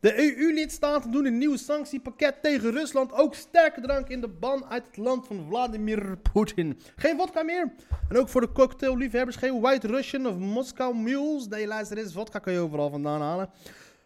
De 0.00 0.18
EU-lidstaten 0.38 1.10
doen 1.10 1.26
een 1.26 1.38
nieuw 1.38 1.56
sanctiepakket 1.56 2.42
tegen 2.42 2.70
Rusland. 2.70 3.12
Ook 3.12 3.34
sterke 3.34 3.80
drank 3.80 4.08
in 4.08 4.20
de 4.20 4.28
ban 4.28 4.64
uit 4.64 4.86
het 4.86 4.96
land 4.96 5.26
van 5.26 5.44
Vladimir 5.48 6.18
Poetin. 6.32 6.78
Geen 6.96 7.16
vodka 7.16 7.42
meer. 7.42 7.72
En 8.08 8.16
ook 8.18 8.28
voor 8.28 8.40
de 8.40 8.52
cocktailliefhebbers 8.52 9.36
geen 9.36 9.60
White 9.60 9.86
Russian 9.86 10.26
of 10.26 10.36
Moscow 10.36 10.94
Mules. 10.94 11.48
Nee, 11.48 11.66
luister 11.66 11.98
eens, 11.98 12.12
vodka 12.12 12.38
kan 12.38 12.52
je 12.52 12.58
overal 12.58 12.90
vandaan 12.90 13.20
halen. 13.20 13.50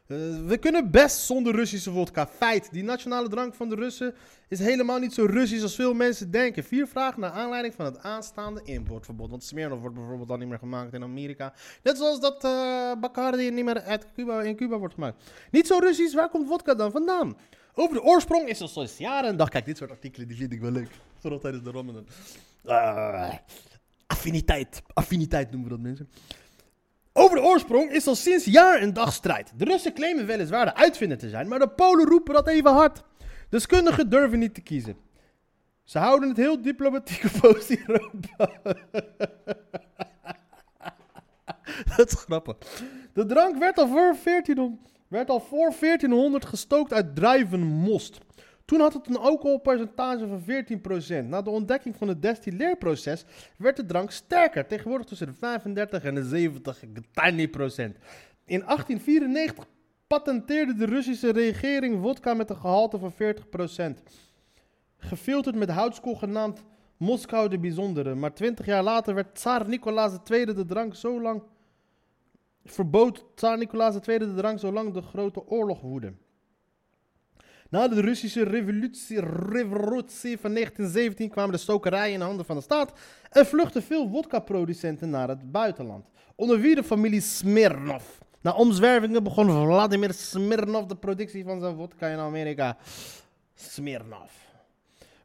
Eh, 0.06 0.16
we 0.46 0.56
kunnen 0.60 0.90
best 0.90 1.16
zonder 1.16 1.54
Russische 1.54 1.90
vodka. 1.90 2.26
Feit, 2.26 2.72
die 2.72 2.82
nationale 2.82 3.28
drank 3.28 3.54
van 3.54 3.68
de 3.68 3.74
Russen 3.74 4.14
is 4.48 4.58
helemaal 4.58 4.98
niet 4.98 5.14
zo 5.14 5.24
Russisch 5.24 5.62
als 5.62 5.74
veel 5.74 5.94
mensen 5.94 6.30
denken. 6.30 6.64
Vier 6.64 6.86
vragen 6.86 7.20
naar 7.20 7.30
aanleiding 7.30 7.74
van 7.74 7.84
het 7.84 7.98
aanstaande 7.98 8.60
importverbod. 8.64 9.30
Want 9.30 9.44
Smirnoff 9.44 9.80
wordt 9.80 9.96
bijvoorbeeld 9.96 10.28
dan 10.28 10.38
niet 10.38 10.48
meer 10.48 10.58
gemaakt 10.58 10.92
in 10.92 11.02
Amerika. 11.02 11.54
Net 11.82 11.96
zoals 11.96 12.20
dat 12.20 12.44
eh 12.44 12.92
Bacardi 13.00 13.50
niet 13.50 13.64
meer 13.64 13.82
uit 13.82 14.06
Cuba, 14.14 14.42
in 14.42 14.56
Cuba 14.56 14.78
wordt 14.78 14.94
gemaakt. 14.94 15.22
Niet 15.50 15.66
zo 15.66 15.78
Russisch, 15.78 16.14
waar 16.14 16.28
komt 16.28 16.48
vodka 16.48 16.74
dan 16.74 16.90
vandaan? 16.90 17.36
Over 17.74 17.94
de 17.94 18.02
oorsprong 18.02 18.48
is 18.48 18.60
er 18.60 18.68
sinds 18.68 18.98
jaren 18.98 19.30
en 19.30 19.36
dag. 19.36 19.48
Kijk, 19.48 19.64
dit 19.64 19.76
soort 19.76 19.90
artikelen 19.90 20.28
die 20.28 20.36
vind 20.36 20.52
ik 20.52 20.60
wel 20.60 20.70
leuk. 20.70 20.90
Vooral 21.18 21.38
tijdens 21.38 21.64
de 21.64 21.70
Ramadan. 21.70 22.06
Ah, 22.64 23.34
affiniteit. 24.06 24.82
Affiniteit 24.92 25.50
noemen 25.50 25.68
we 25.68 25.74
dat 25.74 25.84
mensen. 25.84 26.08
Over 27.12 27.36
de 27.36 27.42
oorsprong 27.42 27.90
is 27.90 28.06
al 28.06 28.14
sinds 28.14 28.44
jaar 28.44 28.78
en 28.78 28.92
dag 28.92 29.12
strijd. 29.12 29.52
De 29.56 29.64
Russen 29.64 29.92
claimen 29.92 30.26
weliswaar 30.26 30.64
de 30.64 30.74
uitvinder 30.74 31.18
te 31.18 31.28
zijn, 31.28 31.48
maar 31.48 31.58
de 31.58 31.68
Polen 31.68 32.06
roepen 32.06 32.34
dat 32.34 32.48
even 32.48 32.72
hard. 32.72 33.02
Deskundigen 33.48 34.10
durven 34.10 34.38
niet 34.38 34.54
te 34.54 34.60
kiezen. 34.60 34.96
Ze 35.84 35.98
houden 35.98 36.28
het 36.28 36.36
heel 36.36 36.62
diplomatiek 36.62 37.24
op 37.42 37.42
dat 41.96 42.12
is 42.12 42.14
grappig. 42.14 42.56
De 43.12 43.26
drank 43.26 43.58
werd 43.58 43.78
al, 43.78 43.88
voor 43.88 44.16
1400, 44.24 44.80
werd 45.08 45.30
al 45.30 45.40
voor 45.40 45.74
1400 45.80 46.44
gestookt 46.44 46.92
uit 46.92 47.16
druivenmost. 47.16 48.18
Toen 48.64 48.80
had 48.80 48.92
het 48.92 49.08
een 49.08 49.16
alcoholpercentage 49.16 50.26
van 50.26 50.42
14%. 51.24 51.28
Na 51.28 51.42
de 51.42 51.50
ontdekking 51.50 51.96
van 51.96 52.08
het 52.08 52.22
destilleerproces 52.22 53.24
werd 53.58 53.76
de 53.76 53.86
drank 53.86 54.10
sterker. 54.10 54.66
Tegenwoordig 54.66 55.06
tussen 55.06 55.26
de 55.26 55.32
35 55.32 56.04
en 56.04 56.14
de 56.14 56.24
70 56.24 56.82
tiny 57.12 57.48
procent. 57.48 57.96
In 58.44 58.60
1894 58.60 59.66
patenteerde 60.06 60.74
de 60.74 60.84
Russische 60.84 61.32
regering 61.32 62.02
vodka 62.02 62.34
met 62.34 62.50
een 62.50 62.56
gehalte 62.56 62.98
van 62.98 63.12
40%. 63.12 64.02
Gefilterd 64.96 65.56
met 65.56 65.70
houtskool 65.70 66.14
genaamd 66.14 66.64
Moskou 66.96 67.48
de 67.48 67.58
Bijzondere. 67.58 68.14
Maar 68.14 68.34
20 68.34 68.66
jaar 68.66 68.82
later 68.82 69.14
werd 69.14 69.34
Tsar 69.34 69.68
Nicolaas 69.68 70.12
II 70.30 70.44
de 70.44 70.64
drank 70.64 70.94
zo 70.94 71.20
lang... 71.20 71.42
Verbood 72.64 73.24
Tsar 73.34 73.58
Nicolaas 73.58 73.96
II 74.06 74.18
de 74.18 74.34
drank 74.34 74.58
zolang 74.58 74.92
de 74.92 75.02
Grote 75.02 75.46
Oorlog 75.46 75.80
woedde. 75.80 76.12
Na 77.72 77.88
de 77.88 78.00
Russische 78.00 78.42
revolutie, 78.42 79.20
revolutie 79.48 80.38
van 80.38 80.54
1917 80.54 81.30
kwamen 81.30 81.52
de 81.52 81.58
stokerijen 81.58 82.12
in 82.12 82.18
de 82.18 82.24
handen 82.24 82.46
van 82.46 82.56
de 82.56 82.62
staat 82.62 82.92
en 83.30 83.46
vluchtten 83.46 83.82
veel 83.82 84.08
vodka-producenten 84.08 85.10
naar 85.10 85.28
het 85.28 85.52
buitenland. 85.52 86.06
Onder 86.34 86.60
wie 86.60 86.74
de 86.74 86.82
familie 86.82 87.20
Smirnov. 87.20 88.04
Na 88.40 88.52
omzwervingen 88.52 89.22
begon 89.22 89.50
Vladimir 89.50 90.12
Smirnov 90.12 90.86
de 90.86 90.96
productie 90.96 91.44
van 91.44 91.60
zijn 91.60 91.76
vodka 91.76 92.06
in 92.06 92.18
Amerika. 92.18 92.76
Smirnov. 93.54 94.32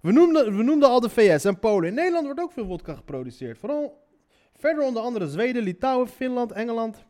We 0.01 0.11
noemden, 0.11 0.57
we 0.57 0.63
noemden 0.63 0.89
al 0.89 0.99
de 0.99 1.09
VS 1.09 1.45
en 1.45 1.59
Polen. 1.59 1.89
In 1.89 1.95
Nederland 1.95 2.25
wordt 2.25 2.39
ook 2.39 2.51
veel 2.51 2.65
vodka 2.65 2.93
geproduceerd. 2.93 3.57
Vooral 3.57 4.07
verder 4.55 4.83
onder 4.83 5.01
andere 5.01 5.27
Zweden, 5.27 5.63
Litouwen, 5.63 6.07
Finland, 6.07 6.51
Engeland. 6.51 7.05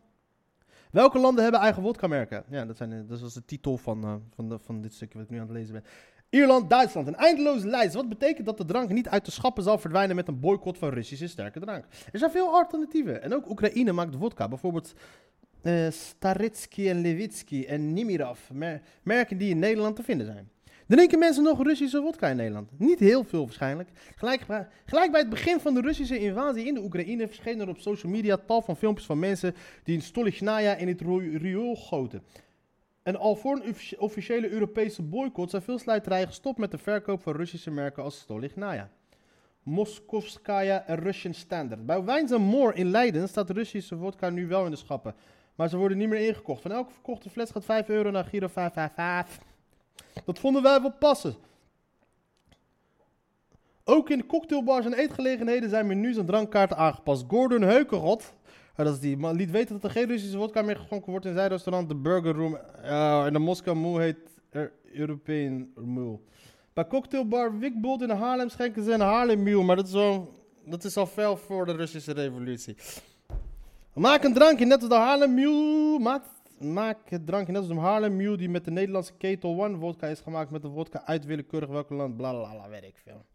Welke 0.92 1.20
landen 1.20 1.44
hebben 1.44 1.62
eigen 1.62 1.82
vodka-merken? 1.82 2.44
Ja, 2.50 2.66
dat, 2.66 2.78
zijn, 2.78 3.08
dat 3.08 3.20
was 3.20 3.34
de 3.34 3.46
titel 3.46 3.78
van, 3.78 4.04
eh, 4.04 4.16
van, 4.36 4.50
de, 4.50 4.60
van 4.60 4.82
dit 4.82 4.94
stukje 4.94 5.18
wat 5.18 5.28
ik 5.28 5.34
nu 5.34 5.40
aan 5.40 5.48
het 5.48 5.56
lezen 5.58 5.74
ben. 5.74 5.84
Ierland, 6.30 6.70
Duitsland. 6.70 7.08
Een 7.08 7.16
eindeloze 7.16 7.68
lijst. 7.68 7.94
Wat 7.94 8.10
betekent 8.10 8.46
dat 8.46 8.58
de 8.58 8.66
drank 8.66 8.90
niet 8.90 9.08
uit 9.10 9.26
de 9.26 9.32
schappen 9.32 9.64
zal 9.64 9.78
verdwijnen 9.78 10.16
met 10.16 10.28
een 10.28 10.40
boycott 10.40 10.78
van 10.78 10.90
Russische 10.90 11.28
sterke 11.28 11.60
drank? 11.60 11.86
Er 12.12 12.20
zijn 12.20 12.32
veel 12.32 12.48
alternatieven. 12.54 13.22
En 13.22 13.34
ook 13.34 13.50
Oekraïne 13.50 13.92
maakt 13.92 14.16
vodka. 14.16 14.48
Bijvoorbeeld 14.48 14.94
eh 15.62 15.88
Staritsky 15.90 16.90
en 16.90 17.02
Levitsky 17.02 17.66
en 17.68 17.94
Nimirov. 17.94 18.40
mer- 18.54 18.82
merken 19.04 19.38
die 19.38 19.50
in 19.50 19.60
Nederland 19.60 19.96
te 19.96 20.04
vinden 20.04 20.26
zijn. 20.26 20.50
Drinken 20.88 21.20
mensen 21.20 21.44
nog 21.44 21.64
Russische 21.64 22.02
vodka 22.02 22.28
in 22.28 22.36
Nederland? 22.36 22.70
Niet 22.80 23.00
heel 23.00 23.24
veel 23.24 23.44
waarschijnlijk. 23.46 23.90
Gelijk, 24.16 25.12
bij 25.12 25.20
het 25.20 25.30
begin 25.30 25.60
van 25.60 25.74
de 25.74 25.82
Russische 25.82 26.20
invasie 26.20 26.66
in 26.66 26.74
de 26.74 26.84
Oekraïne 26.84 27.28
verschenen 27.28 27.62
er 27.62 27.70
op 27.70 27.80
social 27.80 28.12
media 28.12 28.38
tal 28.38 28.62
van 28.62 28.78
filmpjes 28.78 29.06
van 29.06 29.20
mensen 29.20 29.56
die 29.84 29.96
een 29.96 30.02
stolichnaya 30.02 30.76
in 30.76 30.88
het 30.88 31.02
riool 31.42 31.76
goten. 31.76 32.24
En 33.04 33.16
al 33.16 33.36
voor 33.36 33.56
een 33.56 33.70
offici- 33.70 33.96
officiële 33.98 34.50
Europese 34.50 35.02
boycott 35.02 35.50
zijn 35.50 35.62
veel 35.62 35.80
slijterijen 35.80 36.28
gestopt 36.28 36.58
met 36.58 36.72
de 36.72 36.78
verkoop 36.78 37.22
van 37.22 37.36
Russische 37.36 37.72
merken 37.72 38.04
als 38.04 38.20
Stolichnaya. 38.20 38.90
Moskovskaya 39.64 40.86
en 40.86 40.96
Russian 40.96 41.34
Standard. 41.34 41.86
Bij 41.86 42.04
Wines 42.04 42.38
More 42.38 42.74
in 42.74 42.90
Leiden 42.90 43.28
staat 43.28 43.50
Russische 43.50 43.98
vodka 43.98 44.30
nu 44.30 44.48
wel 44.48 44.66
in 44.66 44.72
de 44.72 44.78
schappen. 44.78 45.16
Maar 45.56 45.70
ze 45.70 45.78
worden 45.78 45.98
niet 45.98 46.10
meer 46.10 46.28
ingekocht. 46.28 46.62
Van 46.62 46.72
elke 46.72 46.92
verkochte 46.92 47.30
fles 47.30 47.52
gaat 47.52 47.66
5 47.66 47.90
euro 47.90 48.12
naar 48.12 48.26
Giro 48.26 48.48
555. 48.48 49.57
Dat 50.26 50.40
vonden 50.40 50.62
wij 50.62 50.82
wel 50.82 50.92
passen. 50.92 51.36
Ook 53.84 54.10
in 54.10 54.26
cocktailbars 54.26 54.86
en 54.86 54.94
eetgelegenheden 54.94 55.70
zijn 55.70 55.88
menus 55.88 56.18
en 56.18 56.26
drankkaarten 56.26 56.78
aangepast. 56.78 57.24
Gordon 57.28 57.62
Heukenrot, 57.62 58.34
eh, 58.76 58.86
dat 58.86 58.94
is 58.94 59.00
die 59.00 59.18
man, 59.18 59.36
liet 59.36 59.52
weten 59.52 59.74
dat 59.74 59.84
er 59.84 59.90
geen 59.90 60.08
Russische 60.08 60.38
vodka 60.38 60.62
meer 60.62 60.76
geschonken 60.76 61.12
wordt 61.12 61.26
in 61.26 61.34
zijn 61.34 61.50
restaurant, 61.50 61.90
de 61.90 61.96
Burger 61.96 62.36
Room. 62.36 62.56
Eh, 62.56 63.26
en 63.26 63.34
de 63.34 63.40
Moskou 63.40 63.78
Moe 63.78 64.02
heet 64.02 64.18
er 64.50 64.72
European 64.94 65.68
Mule. 65.76 66.20
Bij 66.74 66.88
cocktailbar 66.88 67.60
Wikbold 67.60 68.02
in 68.02 68.10
Haarlem 68.10 68.50
schenken 68.50 68.84
ze 68.84 68.92
een 68.92 69.00
Haarlem 69.00 69.44
Mule, 69.44 69.64
maar 69.64 69.76
dat 69.76 69.88
is, 69.88 70.20
dat 70.66 70.84
is 70.84 70.98
al 70.98 71.06
fel 71.06 71.38
voor 71.38 71.66
de 71.66 71.72
Russische 71.72 72.12
revolutie. 72.12 72.76
Maak 73.94 74.24
een 74.24 74.34
drankje 74.34 74.66
net 74.66 74.80
als 74.80 74.90
de 74.90 74.96
Haarlem 74.96 75.34
Mule. 75.34 76.00
Maak, 76.00 76.24
maak 76.60 77.10
het 77.10 77.26
drankje 77.26 77.52
net 77.52 77.62
als 77.62 77.72
de 77.72 77.80
Haarlem 77.80 78.16
Mule 78.16 78.38
die 78.38 78.50
met 78.50 78.66
de 78.66 78.72
Nederlandse 78.72 79.14
Ketel 79.14 79.64
One 79.64 79.78
vodka 79.78 80.08
is 80.08 80.20
gemaakt 80.20 80.52
met 80.52 80.62
de 80.62 80.70
vodka 80.70 81.04
uit 81.06 81.26
willekeurig 81.26 81.70
welk 81.70 81.90
land, 81.90 82.18
bla 82.18 82.32
bla 82.32 82.54
bla, 82.54 82.70
weet 82.70 82.84
ik 82.84 82.98
veel. 83.04 83.26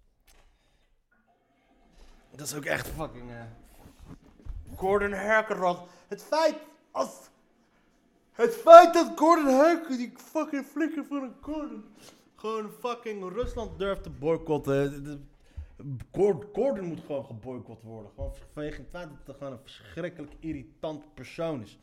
Dat 2.31 2.47
is 2.47 2.55
ook 2.55 2.65
echt 2.65 2.89
fucking. 2.89 3.31
eh, 3.31 3.37
Gordon 4.77 5.13
Herkenrod. 5.13 5.79
Het 6.09 6.23
feit. 6.23 6.55
Als, 6.91 7.31
het 8.33 8.55
feit 8.55 8.95
dat 8.95 9.13
Gordon 9.17 9.55
Herken, 9.55 9.97
die 9.97 10.13
fucking 10.17 10.65
flikker 10.65 11.05
van 11.05 11.23
een 11.23 11.35
Gordon. 11.41 11.85
gewoon 12.37 12.71
fucking 12.81 13.33
Rusland 13.33 13.79
durft 13.79 14.03
te 14.03 14.11
boycotten. 14.11 15.29
Gordon 16.53 16.85
moet 16.85 17.01
gewoon 17.07 17.25
geboycott 17.25 17.83
worden. 17.83 18.11
Gewoon 18.15 18.33
vanwege 18.53 18.77
het 18.81 18.91
feit 18.91 19.09
dat 19.09 19.19
het 19.27 19.37
gewoon 19.37 19.53
een 19.53 19.59
verschrikkelijk 19.63 20.33
irritant 20.41 21.15
persoon 21.15 21.63
is. 21.63 21.79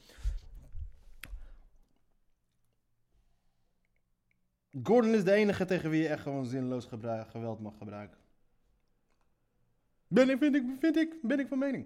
Gordon 4.83 5.13
is 5.13 5.23
de 5.23 5.31
enige 5.31 5.65
tegen 5.65 5.89
wie 5.89 6.01
je 6.01 6.07
echt 6.07 6.21
gewoon 6.21 6.45
zinloos 6.45 6.87
geweld 7.29 7.59
mag 7.59 7.73
gebruiken. 7.77 8.17
Ben 10.07 10.29
ik, 10.29 10.37
vind 10.37 10.55
ik, 10.55 10.63
vind 10.79 10.97
ik, 10.97 11.15
ben 11.21 11.39
ik 11.39 11.47
van 11.47 11.59
mening. 11.59 11.85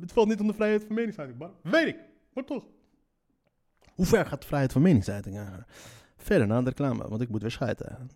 Het 0.00 0.12
valt 0.12 0.28
niet 0.28 0.40
om 0.40 0.46
de 0.46 0.54
vrijheid 0.54 0.84
van 0.84 0.94
meningsuiting, 0.94 1.38
maar 1.38 1.50
weet 1.62 1.86
ik, 1.86 1.96
maar 2.32 2.44
toch. 2.44 2.64
Hoe 3.94 4.06
ver 4.06 4.26
gaat 4.26 4.40
de 4.40 4.46
vrijheid 4.46 4.72
van 4.72 4.82
meningsuiting 4.82 5.36
eigenlijk? 5.36 5.68
Verder 6.16 6.46
naar 6.46 6.62
de 6.62 6.68
reclame, 6.68 7.08
want 7.08 7.22
ik 7.22 7.28
moet 7.28 7.40
weer 7.40 7.50
scheiden. 7.50 8.10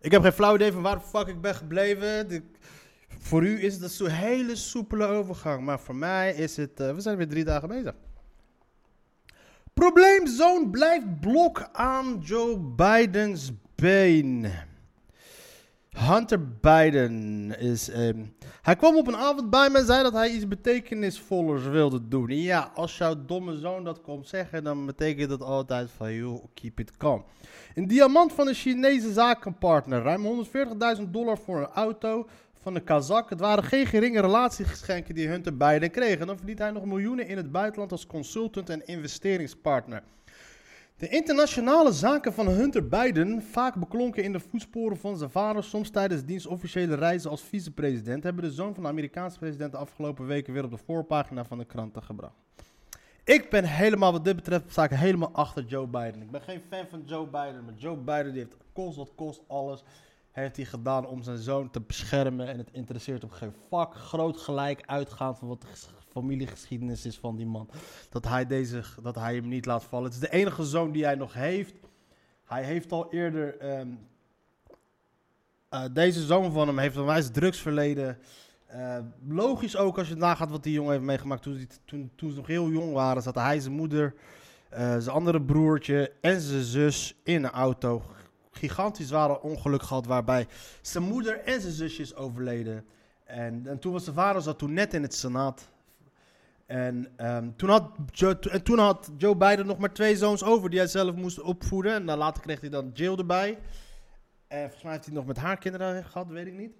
Ik 0.00 0.10
heb 0.10 0.22
geen 0.22 0.32
flauw 0.32 0.54
idee 0.54 0.72
van 0.72 0.82
waar 0.82 1.00
fuck 1.00 1.26
ik 1.26 1.40
ben 1.40 1.54
gebleven. 1.54 2.44
Voor 3.08 3.44
u 3.44 3.62
is 3.62 3.80
het 3.80 4.00
een 4.00 4.10
hele 4.10 4.56
soepele 4.56 5.06
overgang, 5.06 5.64
maar 5.64 5.80
voor 5.80 5.96
mij 5.96 6.34
is 6.34 6.56
het... 6.56 6.80
eh, 6.80 6.94
we 6.94 7.00
zijn 7.00 7.16
weer 7.16 7.28
drie 7.28 7.44
dagen 7.44 7.68
bezig. 7.68 7.94
Probleemzoon 9.78 10.70
blijft 10.70 11.20
blok 11.20 11.68
aan 11.72 12.18
Joe 12.22 12.58
Bidens 12.58 13.50
been. 13.74 14.46
Hunter 15.90 16.48
Biden 16.60 17.54
is. 17.58 17.88
ehm, 17.90 18.24
hij 18.62 18.76
kwam 18.76 18.96
op 18.96 19.06
een 19.06 19.16
avond 19.16 19.50
bij 19.50 19.70
me 19.70 19.78
en 19.78 19.86
zei 19.86 20.02
dat 20.02 20.12
hij 20.12 20.30
iets 20.30 20.48
betekenisvollers 20.48 21.64
wilde 21.66 22.08
doen. 22.08 22.28
En 22.28 22.42
ja, 22.42 22.70
als 22.74 22.98
jouw 22.98 23.24
domme 23.26 23.56
zoon 23.56 23.84
dat 23.84 24.00
komt 24.00 24.28
zeggen, 24.28 24.64
dan 24.64 24.86
betekent 24.86 25.28
dat 25.28 25.42
altijd 25.42 25.90
van 25.96 26.14
joh, 26.14 26.44
keep 26.54 26.80
it 26.80 26.96
calm. 26.96 27.24
Een 27.74 27.86
diamant 27.86 28.32
van 28.32 28.48
een 28.48 28.54
Chinese 28.54 29.12
zakenpartner. 29.12 30.02
Ruim 30.02 30.44
140.000 30.98 31.02
dollar 31.10 31.38
voor 31.38 31.58
een 31.58 31.70
auto 31.74 32.28
van 32.60 32.74
een 32.74 32.84
Kazak. 32.84 33.30
Het 33.30 33.40
waren 33.40 33.64
geen 33.64 33.86
geringe 33.86 34.20
relatiegeschenken 34.20 35.14
die 35.14 35.28
Hunter 35.28 35.56
Biden 35.56 35.90
kreeg. 35.90 36.18
En 36.18 36.26
dan 36.26 36.36
verdient 36.36 36.58
hij 36.58 36.70
nog 36.70 36.84
miljoenen 36.84 37.26
in 37.26 37.36
het 37.36 37.52
buitenland 37.52 37.92
als 37.92 38.06
consultant 38.06 38.70
en 38.70 38.86
investeringspartner. 38.86 40.02
De 40.96 41.08
internationale 41.08 41.92
zaken 41.92 42.32
van 42.32 42.48
Hunter 42.48 42.88
Biden, 42.88 43.42
vaak 43.42 43.74
beklonken 43.74 44.22
in 44.22 44.32
de 44.32 44.40
voetsporen 44.40 44.96
van 44.96 45.16
zijn 45.16 45.30
vader, 45.30 45.64
soms 45.64 45.90
tijdens 45.90 46.24
diens 46.24 46.46
officiële 46.46 46.94
reizen 46.94 47.30
als 47.30 47.42
vicepresident, 47.42 48.22
hebben 48.22 48.44
de 48.44 48.50
zoon 48.50 48.74
van 48.74 48.82
de 48.82 48.88
Amerikaanse 48.88 49.38
president 49.38 49.72
de 49.72 49.78
afgelopen 49.78 50.26
weken 50.26 50.52
weer 50.52 50.64
op 50.64 50.70
de 50.70 50.76
voorpagina 50.76 51.44
van 51.44 51.58
de 51.58 51.64
kranten 51.64 52.02
gebracht. 52.02 52.34
Ik 53.24 53.50
ben 53.50 53.64
helemaal, 53.64 54.12
wat 54.12 54.24
dit 54.24 54.36
betreft, 54.36 54.76
ik 54.76 54.90
helemaal 54.90 55.30
achter 55.32 55.64
Joe 55.64 55.86
Biden. 55.86 56.22
Ik 56.22 56.30
ben 56.30 56.40
geen 56.40 56.62
fan 56.68 56.86
van 56.90 57.02
Joe 57.04 57.26
Biden, 57.26 57.64
maar 57.64 57.74
Joe 57.76 57.96
Biden 57.96 58.32
die 58.32 58.42
heeft 58.42 58.56
kost 58.72 58.96
wat 58.96 59.12
kost 59.14 59.42
alles, 59.46 59.84
heeft 60.32 60.56
hij 60.56 60.64
gedaan 60.64 61.06
om 61.06 61.22
zijn 61.22 61.38
zoon 61.38 61.70
te 61.70 61.80
beschermen 61.80 62.48
en 62.48 62.58
het 62.58 62.68
interesseert 62.72 63.22
hem 63.22 63.30
geen 63.30 63.52
fuck. 63.68 63.94
Groot 63.94 64.36
gelijk 64.36 64.82
uitgaand 64.86 65.38
van 65.38 65.48
wat 65.48 65.60
de 65.60 65.66
ges- 65.66 65.90
familiegeschiedenis 66.08 67.06
is 67.06 67.18
van 67.18 67.36
die 67.36 67.46
man 67.46 67.68
dat 68.10 68.24
hij, 68.24 68.46
deze, 68.46 68.82
dat 69.02 69.14
hij 69.14 69.34
hem 69.34 69.48
niet 69.48 69.66
laat 69.66 69.84
vallen. 69.84 70.04
Het 70.04 70.14
is 70.14 70.20
de 70.28 70.30
enige 70.36 70.64
zoon 70.64 70.92
die 70.92 71.04
hij 71.04 71.14
nog 71.14 71.32
heeft. 71.32 71.74
Hij 72.44 72.64
heeft 72.64 72.92
al 72.92 73.12
eerder. 73.12 73.58
ehm, 73.58 73.88
eh, 75.68 75.84
deze 75.92 76.26
zoon 76.26 76.52
van 76.52 76.66
hem 76.66 76.78
heeft 76.78 76.96
een 76.96 77.04
wijs 77.04 77.30
drugsverleden. 77.30 78.18
Eh, 78.66 78.98
logisch 79.28 79.76
ook 79.76 79.98
als 79.98 80.08
je 80.08 80.14
nagaat 80.14 80.50
wat 80.50 80.62
die 80.62 80.72
jongen 80.72 80.92
heeft 80.92 81.04
meegemaakt. 81.04 81.42
Toen, 81.42 81.68
toen, 81.84 82.10
toen 82.16 82.30
ze 82.30 82.36
nog 82.36 82.46
heel 82.46 82.70
jong 82.70 82.92
waren, 82.92 83.22
zaten 83.22 83.42
hij, 83.42 83.60
zijn 83.60 83.74
moeder, 83.74 84.14
eh, 84.68 84.96
zijn 84.98 85.14
andere 85.16 85.42
broertje 85.42 86.12
en 86.20 86.40
zijn 86.40 86.62
zus 86.62 87.14
in 87.24 87.44
een 87.44 87.50
auto. 87.50 88.02
Gigantisch 88.58 89.08
zware 89.08 89.40
ongeluk 89.40 89.82
gehad 89.82 90.06
waarbij 90.06 90.46
zijn 90.80 91.04
moeder 91.04 91.40
en 91.44 91.60
zijn 91.60 91.72
zusje 91.72 92.02
is 92.02 92.14
overleden. 92.14 92.84
En, 93.24 93.66
en 93.66 93.78
toen 93.78 93.92
was 93.92 94.04
zijn 94.04 94.16
vader 94.16 94.42
zat 94.42 94.58
toen 94.58 94.72
net 94.72 94.94
in 94.94 95.02
het 95.02 95.14
senaat. 95.14 95.68
En, 96.66 97.08
ehm, 97.16 97.50
toen 97.56 97.68
had 97.68 97.90
Joe, 98.12 98.38
en 98.38 98.62
toen 98.62 98.78
had 98.78 99.10
Joe 99.16 99.36
Biden 99.36 99.66
nog 99.66 99.78
maar 99.78 99.92
twee 99.92 100.16
zoons 100.16 100.44
over 100.44 100.70
die 100.70 100.78
hij 100.78 100.88
zelf 100.88 101.14
moest 101.14 101.40
opvoeden. 101.40 101.92
En 101.92 102.06
dan 102.06 102.18
later 102.18 102.42
kreeg 102.42 102.60
hij 102.60 102.70
dan 102.70 102.90
Jill 102.94 103.16
erbij. 103.16 103.58
En 104.48 104.60
volgens 104.60 104.82
mij 104.82 104.92
heeft 104.92 105.04
hij 105.04 105.14
nog 105.14 105.26
met 105.26 105.36
haar 105.36 105.58
kinderen 105.58 106.04
gehad, 106.04 106.28
weet 106.28 106.46
ik 106.46 106.52
niet. 106.52 106.72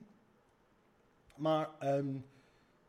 Maar, 1.36 1.68
ehm, 1.78 2.06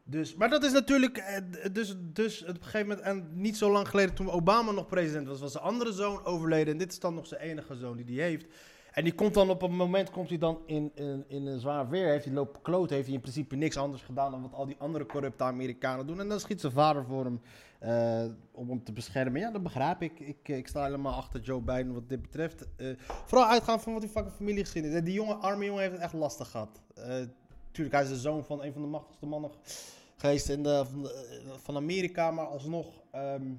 dus, 0.03 0.35
maar 0.35 0.49
dat 0.49 0.63
is 0.63 0.71
natuurlijk. 0.71 1.17
eh, 1.17 1.41
Dus, 1.71 1.95
dus 1.99 2.41
op 2.41 2.47
een 2.47 2.63
gegeven 2.63 2.87
moment, 2.87 3.05
en 3.05 3.29
niet 3.33 3.57
zo 3.57 3.71
lang 3.71 3.87
geleden 3.87 4.15
toen 4.15 4.29
Obama 4.29 4.71
nog 4.71 4.87
president 4.87 5.27
was, 5.27 5.39
was 5.39 5.51
zijn 5.51 5.63
andere 5.63 5.91
zoon 5.91 6.25
overleden. 6.25 6.73
En 6.73 6.79
dit 6.79 6.91
is 6.91 6.99
dan 6.99 7.13
nog 7.13 7.27
zijn 7.27 7.41
enige 7.41 7.75
zoon 7.75 7.97
die 7.97 8.19
hij 8.19 8.29
heeft. 8.29 8.45
En 8.91 9.03
die 9.03 9.13
komt 9.13 9.33
dan 9.33 9.49
op 9.49 9.61
een 9.61 9.75
moment 9.75 10.09
komt 10.09 10.29
hij 10.29 10.37
dan 10.37 10.59
in, 10.65 10.91
in, 10.95 11.23
in 11.27 11.45
een 11.45 11.59
zwaar 11.59 11.89
weer. 11.89 12.07
Heeft 12.07 12.25
hij 12.25 12.33
lopen 12.33 12.61
kloten. 12.61 12.95
Heeft 12.95 13.07
hij 13.07 13.15
in 13.15 13.21
principe 13.21 13.55
niks 13.55 13.77
anders 13.77 14.01
gedaan 14.01 14.31
dan 14.31 14.41
wat 14.41 14.53
al 14.53 14.65
die 14.65 14.75
andere 14.79 15.05
corrupte 15.05 15.43
Amerikanen 15.43 16.07
doen. 16.07 16.19
En 16.19 16.27
dan 16.27 16.39
schiet 16.39 16.61
zijn 16.61 16.73
vader 16.73 17.05
voor 17.05 17.23
hem 17.23 17.41
eh, 17.79 18.25
om 18.51 18.69
hem 18.69 18.83
te 18.83 18.91
beschermen. 18.91 19.41
Ja, 19.41 19.51
dat 19.51 19.63
begrijp 19.63 20.01
ik. 20.01 20.19
ik. 20.19 20.47
Ik 20.47 20.67
sta 20.67 20.83
helemaal 20.83 21.13
achter 21.13 21.39
Joe 21.41 21.61
Biden 21.61 21.93
wat 21.93 22.09
dit 22.09 22.21
betreft. 22.21 22.67
Eh, 22.75 22.87
vooral 23.25 23.47
uitgaan 23.47 23.81
van 23.81 23.93
wat 23.93 24.01
die 24.01 24.11
fucking 24.11 24.35
familiegeschiedenis 24.35 24.97
is. 24.97 25.03
Die 25.03 25.13
jonge, 25.13 25.33
arme 25.33 25.65
jongen 25.65 25.81
heeft 25.81 25.93
het 25.93 26.01
echt 26.01 26.13
lastig 26.13 26.49
gehad. 26.49 26.81
Eh 26.95 27.23
tuurlijk, 27.71 27.95
hij 27.95 28.03
is 28.03 28.09
de 28.09 28.19
zoon 28.19 28.43
van 28.43 28.63
een 28.63 28.73
van 28.73 28.81
de 28.81 28.87
machtigste 28.87 29.25
mannen 29.25 29.51
geweest 30.17 30.49
in 30.49 30.63
de, 30.63 30.85
van, 30.91 31.09
van 31.61 31.75
Amerika. 31.75 32.31
Maar 32.31 32.45
alsnog, 32.45 33.01
ehm, 33.11 33.51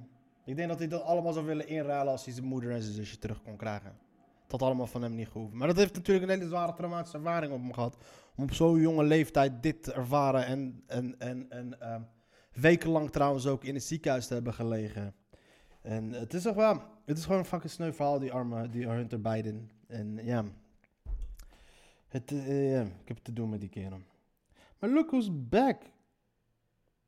ik 0.44 0.56
denk 0.56 0.68
dat 0.68 0.78
hij 0.78 0.88
dat 0.88 1.02
allemaal 1.02 1.32
zou 1.32 1.46
willen 1.46 1.68
inruilen 1.68 2.12
als 2.12 2.24
hij 2.24 2.34
zijn 2.34 2.46
moeder 2.46 2.70
en 2.70 2.82
zijn 2.82 2.94
zusje 2.94 3.18
terug 3.18 3.42
kon 3.42 3.56
krijgen. 3.56 4.09
Dat 4.50 4.62
allemaal 4.62 4.86
van 4.86 5.02
hem 5.02 5.14
niet 5.14 5.28
gehoeven. 5.28 5.58
Maar 5.58 5.68
dat 5.68 5.76
heeft 5.76 5.94
natuurlijk 5.94 6.26
een 6.26 6.38
hele 6.38 6.48
zware 6.48 6.74
traumatische 6.74 7.16
ervaring 7.16 7.52
op 7.52 7.60
hem 7.60 7.72
gehad. 7.72 7.96
Om 8.36 8.44
op 8.44 8.52
zo'n 8.52 8.80
jonge 8.80 9.04
leeftijd 9.04 9.62
dit 9.62 9.82
te 9.82 9.92
ervaren. 9.92 10.46
En, 10.46 10.82
en, 10.86 11.14
en, 11.18 11.50
en 11.50 11.80
ehm, 11.80 12.02
wekenlang 12.52 13.10
trouwens 13.10 13.46
ook 13.46 13.64
in 13.64 13.74
het 13.74 13.84
ziekenhuis 13.84 14.26
te 14.26 14.34
hebben 14.34 14.54
gelegen. 14.54 15.14
En 15.82 16.12
het 16.12 16.34
is 16.34 16.42
toch 16.42 16.54
wel... 16.54 16.82
Het 17.04 17.18
is 17.18 17.24
gewoon 17.24 17.38
een 17.38 17.44
fucking 17.44 17.72
sneu 17.72 17.92
verhaal, 17.92 18.18
die 18.18 18.32
arme 18.32 18.68
die 18.68 18.88
Hunter 18.88 19.20
Biden. 19.20 19.70
En 19.86 20.24
ja... 20.24 20.44
Het, 22.08 22.30
ja, 22.46 22.80
ik 22.82 23.08
heb 23.08 23.16
het 23.16 23.24
te 23.24 23.32
doen 23.32 23.50
met 23.50 23.60
die 23.60 23.68
kerel. 23.68 24.00
Maar 24.78 24.90
look 24.90 25.10
who's 25.10 25.28
back. 25.32 25.82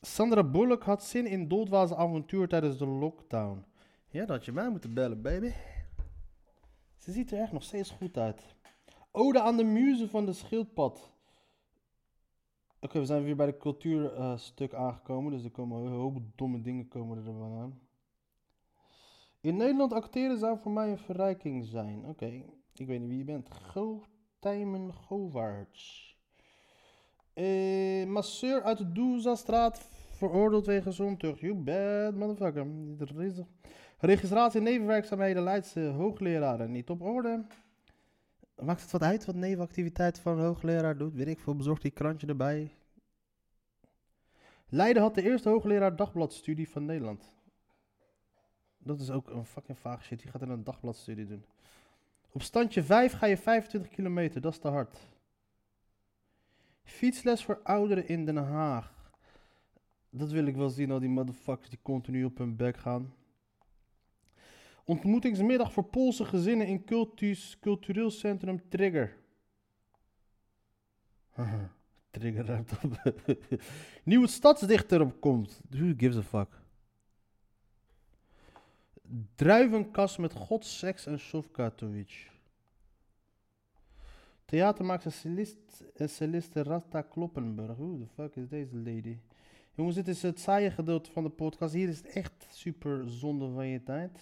Sandra 0.00 0.44
Bullock 0.44 0.82
had 0.82 1.04
zin 1.04 1.26
in 1.26 1.48
doodwaze 1.48 1.96
avontuur 1.96 2.48
tijdens 2.48 2.78
de 2.78 2.86
lockdown. 2.86 3.64
Ja, 4.08 4.20
dat 4.20 4.28
had 4.28 4.44
je 4.44 4.52
mij 4.52 4.70
moeten 4.70 4.94
bellen, 4.94 5.22
baby. 5.22 5.52
Ze 7.02 7.12
ziet 7.12 7.32
er 7.32 7.40
echt 7.40 7.52
nog 7.52 7.62
steeds 7.62 7.90
goed 7.90 8.16
uit. 8.16 8.54
Ode 9.10 9.40
aan 9.40 9.56
de 9.56 9.64
muze 9.64 10.08
van 10.08 10.26
de 10.26 10.32
schildpad. 10.32 11.12
Oké, 12.80 12.98
we 12.98 13.04
zijn 13.04 13.24
weer 13.24 13.36
bij 13.36 13.46
de 13.46 13.56
cultuurstuk 13.56 14.74
aangekomen. 14.74 15.32
Dus 15.32 15.44
er 15.44 15.50
komen 15.50 15.82
een 15.82 15.92
hoop 15.92 16.18
domme 16.36 16.60
dingen 16.60 16.88
komen 16.88 17.26
er 17.26 17.60
aan. 17.60 17.80
In 19.40 19.56
Nederland 19.56 19.92
acteren 19.92 20.38
zou 20.38 20.58
voor 20.58 20.72
mij 20.72 20.90
een 20.90 20.98
verrijking 20.98 21.64
zijn. 21.64 22.06
Oké, 22.06 22.44
ik 22.74 22.86
weet 22.86 23.00
niet 23.00 23.08
wie 23.08 23.18
je 23.18 23.24
bent. 23.24 23.48
Gotijmen 23.50 24.94
Govaerts. 24.94 26.16
Eh, 27.34 28.06
masseur 28.06 28.62
uit 28.62 28.78
de 28.78 28.92
Doeza-straat 28.92 29.91
veroordeeld 30.28 30.66
wegens 30.66 31.00
ontucht. 31.00 31.40
You 31.40 31.54
bad 31.54 32.14
motherfucker. 32.14 32.66
Registratie 33.98 34.58
en 34.58 34.64
nevenwerkzaamheden 34.64 35.42
Leidse 35.42 35.80
hoogleraren 35.80 36.70
niet 36.70 36.90
op 36.90 37.02
orde. 37.02 37.44
Maakt 38.56 38.82
het 38.82 38.90
wat 38.90 39.02
uit 39.02 39.24
wat 39.24 39.34
nevenactiviteit 39.34 40.20
van 40.20 40.38
een 40.38 40.44
hoogleraar 40.44 40.96
doet? 40.96 41.14
Weet 41.14 41.26
ik 41.26 41.40
veel, 41.40 41.56
bezorgt 41.56 41.82
die 41.82 41.90
krantje 41.90 42.26
erbij. 42.26 42.70
Leiden 44.68 45.02
had 45.02 45.14
de 45.14 45.22
eerste 45.22 45.48
hoogleraar 45.48 45.96
dagbladstudie 45.96 46.68
van 46.68 46.84
Nederland. 46.84 47.36
Dat 48.78 49.00
is 49.00 49.10
ook 49.10 49.30
een 49.30 49.46
fucking 49.46 49.78
vaag 49.78 50.04
shit. 50.04 50.20
Die 50.20 50.30
gaat 50.30 50.42
in 50.42 50.50
een 50.50 50.64
dagbladstudie 50.64 51.26
doen. 51.26 51.44
Op 52.32 52.42
standje 52.42 52.82
5 52.82 53.12
ga 53.12 53.26
je 53.26 53.36
25 53.36 53.90
kilometer. 53.90 54.40
Dat 54.40 54.52
is 54.52 54.58
te 54.58 54.68
hard. 54.68 54.98
Fietsles 56.82 57.44
voor 57.44 57.60
ouderen 57.62 58.08
in 58.08 58.24
Den 58.24 58.36
Haag. 58.36 59.01
Dat 60.14 60.30
wil 60.30 60.46
ik 60.46 60.56
wel 60.56 60.68
zien, 60.68 60.90
al 60.90 61.00
die 61.00 61.08
motherfuckers 61.08 61.68
die 61.68 61.78
continu 61.82 62.24
op 62.24 62.38
hun 62.38 62.56
bek 62.56 62.76
gaan. 62.76 63.14
Ontmoetingsmiddag 64.84 65.72
voor 65.72 65.84
Poolse 65.84 66.24
gezinnen 66.24 66.66
in 66.66 66.84
cultus, 66.84 67.58
cultureel 67.60 68.10
centrum 68.10 68.68
Trigger. 68.68 69.16
Trigger 72.10 72.46
ruimt 72.46 72.72
op. 72.82 73.12
Nieuwe 74.04 74.26
stadsdichter 74.26 75.00
opkomt. 75.00 75.60
Who 75.70 75.92
gives 75.96 76.16
a 76.16 76.22
fuck? 76.22 76.60
Druivenkast 79.34 80.18
met 80.18 80.32
God, 80.32 80.64
seks 80.64 81.06
en 81.06 81.20
Sovkatovic. 81.20 82.30
Theatermaakster 84.44 85.12
Celist, 85.12 86.54
en 86.56 86.62
Rasta 86.62 87.02
Kloppenburg. 87.02 87.76
Who 87.76 87.98
the 87.98 88.06
fuck 88.06 88.36
is 88.36 88.48
deze 88.48 88.76
lady? 88.76 89.18
Jongens, 89.74 89.96
dit 89.96 90.08
is 90.08 90.22
het 90.22 90.40
saaie 90.40 90.70
gedeelte 90.70 91.10
van 91.10 91.22
de 91.22 91.28
podcast. 91.28 91.74
Hier 91.74 91.88
is 91.88 91.96
het 91.96 92.06
echt 92.06 92.46
super 92.50 93.02
zonde 93.08 93.50
van 93.54 93.66
je 93.66 93.82
tijd. 93.82 94.18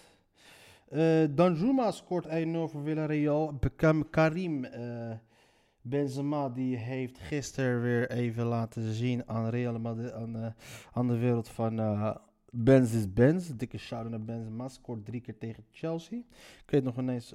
Eh 0.89 1.23
Danjuma 1.35 1.91
scoort 1.91 2.25
1-0 2.25 2.29
voor 2.67 2.83
Villarreal. 2.83 3.53
Bekam 3.53 4.09
Karim 4.09 4.63
eh, 4.63 5.11
Benzema 5.81 6.49
die 6.49 6.77
heeft 6.77 7.19
gisteren 7.19 7.81
weer 7.81 8.11
even 8.11 8.45
laten 8.45 8.93
zien 8.93 9.27
aan, 9.27 9.49
Real 9.49 9.75
aan, 9.75 10.35
eh, 10.35 10.51
aan 10.91 11.07
de 11.07 11.17
wereld 11.17 11.49
van 11.49 11.75
Benz 12.51 12.93
is 12.93 13.13
Benz. 13.13 13.49
Dikke 13.49 13.77
shout 13.77 14.09
naar 14.09 14.23
Benzema. 14.23 14.67
Scoort 14.67 15.05
drie 15.05 15.21
keer 15.21 15.37
tegen 15.37 15.65
Chelsea. 15.71 16.17
Ik 16.63 16.69
weet 16.69 16.83
nog 16.83 16.97
ineens... 16.97 17.33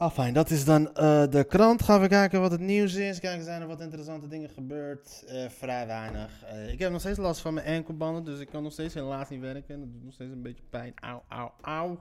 Ah, 0.00 0.12
fijn. 0.12 0.34
Dat 0.34 0.50
is 0.50 0.64
dan 0.64 0.94
eh, 0.94 1.24
de 1.30 1.44
krant. 1.44 1.82
Gaan 1.82 2.00
we 2.00 2.08
kijken 2.08 2.40
wat 2.40 2.50
het 2.50 2.60
nieuws 2.60 2.94
is. 2.94 3.20
Kijken, 3.20 3.44
zijn 3.44 3.60
er 3.60 3.66
wat 3.66 3.80
interessante 3.80 4.28
dingen 4.28 4.48
gebeurd? 4.48 5.24
Eh, 5.28 5.48
vrij 5.48 5.86
weinig. 5.86 6.44
Eh, 6.44 6.72
ik 6.72 6.78
heb 6.78 6.90
nog 6.92 7.00
steeds 7.00 7.18
last 7.18 7.40
van 7.40 7.54
mijn 7.54 7.66
enkelbanden, 7.66 8.24
dus 8.24 8.38
ik 8.38 8.48
kan 8.48 8.62
nog 8.62 8.72
steeds 8.72 8.94
helaas 8.94 9.28
niet 9.28 9.40
werken. 9.40 9.80
Dat 9.80 9.92
doet 9.92 10.04
nog 10.04 10.12
steeds 10.12 10.32
een 10.32 10.42
beetje 10.42 10.62
pijn. 10.70 10.92
Auw, 11.00 11.22
auw, 11.28 11.52
auw. 11.60 11.98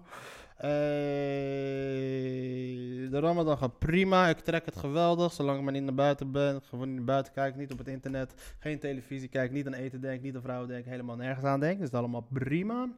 De 3.09 3.19
Ramadan 3.19 3.57
gaat 3.57 3.79
prima. 3.79 4.27
Ik 4.27 4.39
trek 4.39 4.65
het 4.65 4.77
geweldig. 4.77 5.33
Zolang 5.33 5.57
ik 5.57 5.63
maar 5.63 5.73
niet 5.73 5.83
naar 5.83 5.93
buiten 5.93 6.31
ben. 6.31 6.61
Gewoon 6.61 6.87
niet 6.87 6.95
naar 6.97 7.05
buiten 7.05 7.33
kijk. 7.33 7.55
Niet 7.55 7.71
op 7.71 7.77
het 7.77 7.87
internet. 7.87 8.33
Geen 8.59 8.79
televisie 8.79 9.29
kijk. 9.29 9.51
Niet 9.51 9.67
aan 9.67 9.73
eten 9.73 10.01
denk. 10.01 10.21
Niet 10.21 10.35
aan 10.35 10.41
vrouwen 10.41 10.67
denk. 10.67 10.85
Helemaal 10.85 11.15
nergens 11.15 11.45
aan 11.45 11.59
denk. 11.59 11.79
Dus 11.79 11.89
dat 11.89 11.99
is 11.99 12.05
allemaal 12.05 12.27
prima. 12.33 12.89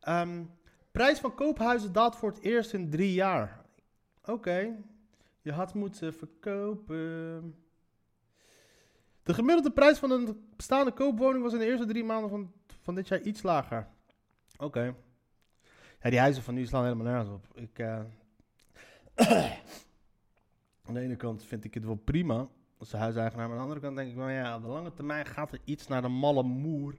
Ehm, 0.00 0.42
prijs 0.92 1.18
van 1.18 1.34
koophuizen 1.34 1.92
daalt 1.92 2.16
voor 2.16 2.30
het 2.30 2.40
eerst 2.40 2.72
in 2.72 2.90
drie 2.90 3.12
jaar. 3.12 3.63
Oké. 4.26 4.76
Je 5.40 5.52
had 5.52 5.74
moeten 5.74 6.14
verkopen. 6.14 7.54
De 9.22 9.34
gemiddelde 9.34 9.70
prijs 9.70 9.98
van 9.98 10.10
een 10.10 10.46
bestaande 10.56 10.92
koopwoning 10.92 11.42
was 11.42 11.52
in 11.52 11.58
de 11.58 11.66
eerste 11.66 11.86
drie 11.86 12.04
maanden 12.04 12.30
van, 12.30 12.52
van 12.80 12.94
dit 12.94 13.08
jaar 13.08 13.20
iets 13.20 13.42
lager. 13.42 13.88
Oké. 14.56 14.94
Ja, 16.02 16.10
die 16.10 16.18
huizen 16.18 16.42
van 16.42 16.54
nu 16.54 16.66
slaan 16.66 16.84
helemaal 16.84 17.06
nergens 17.06 17.30
op. 17.30 17.46
Ik, 17.54 17.78
eh, 17.78 18.00
aan 20.86 20.94
de 20.94 21.00
ene 21.00 21.16
kant 21.16 21.44
vind 21.44 21.64
ik 21.64 21.74
het 21.74 21.84
wel 21.84 21.94
prima 21.94 22.48
als 22.78 22.90
de 22.90 22.96
huiseigenaar. 22.96 23.48
Maar 23.48 23.56
aan 23.56 23.62
de 23.62 23.68
andere 23.68 23.86
kant 23.86 23.96
denk 23.96 24.10
ik 24.10 24.16
wel, 24.16 24.28
ja, 24.28 24.56
op 24.56 24.62
de 24.62 24.68
lange 24.68 24.92
termijn 24.92 25.26
gaat 25.26 25.52
er 25.52 25.60
iets 25.64 25.86
naar 25.86 26.02
de 26.02 26.08
malle 26.08 26.42
moer 26.42 26.98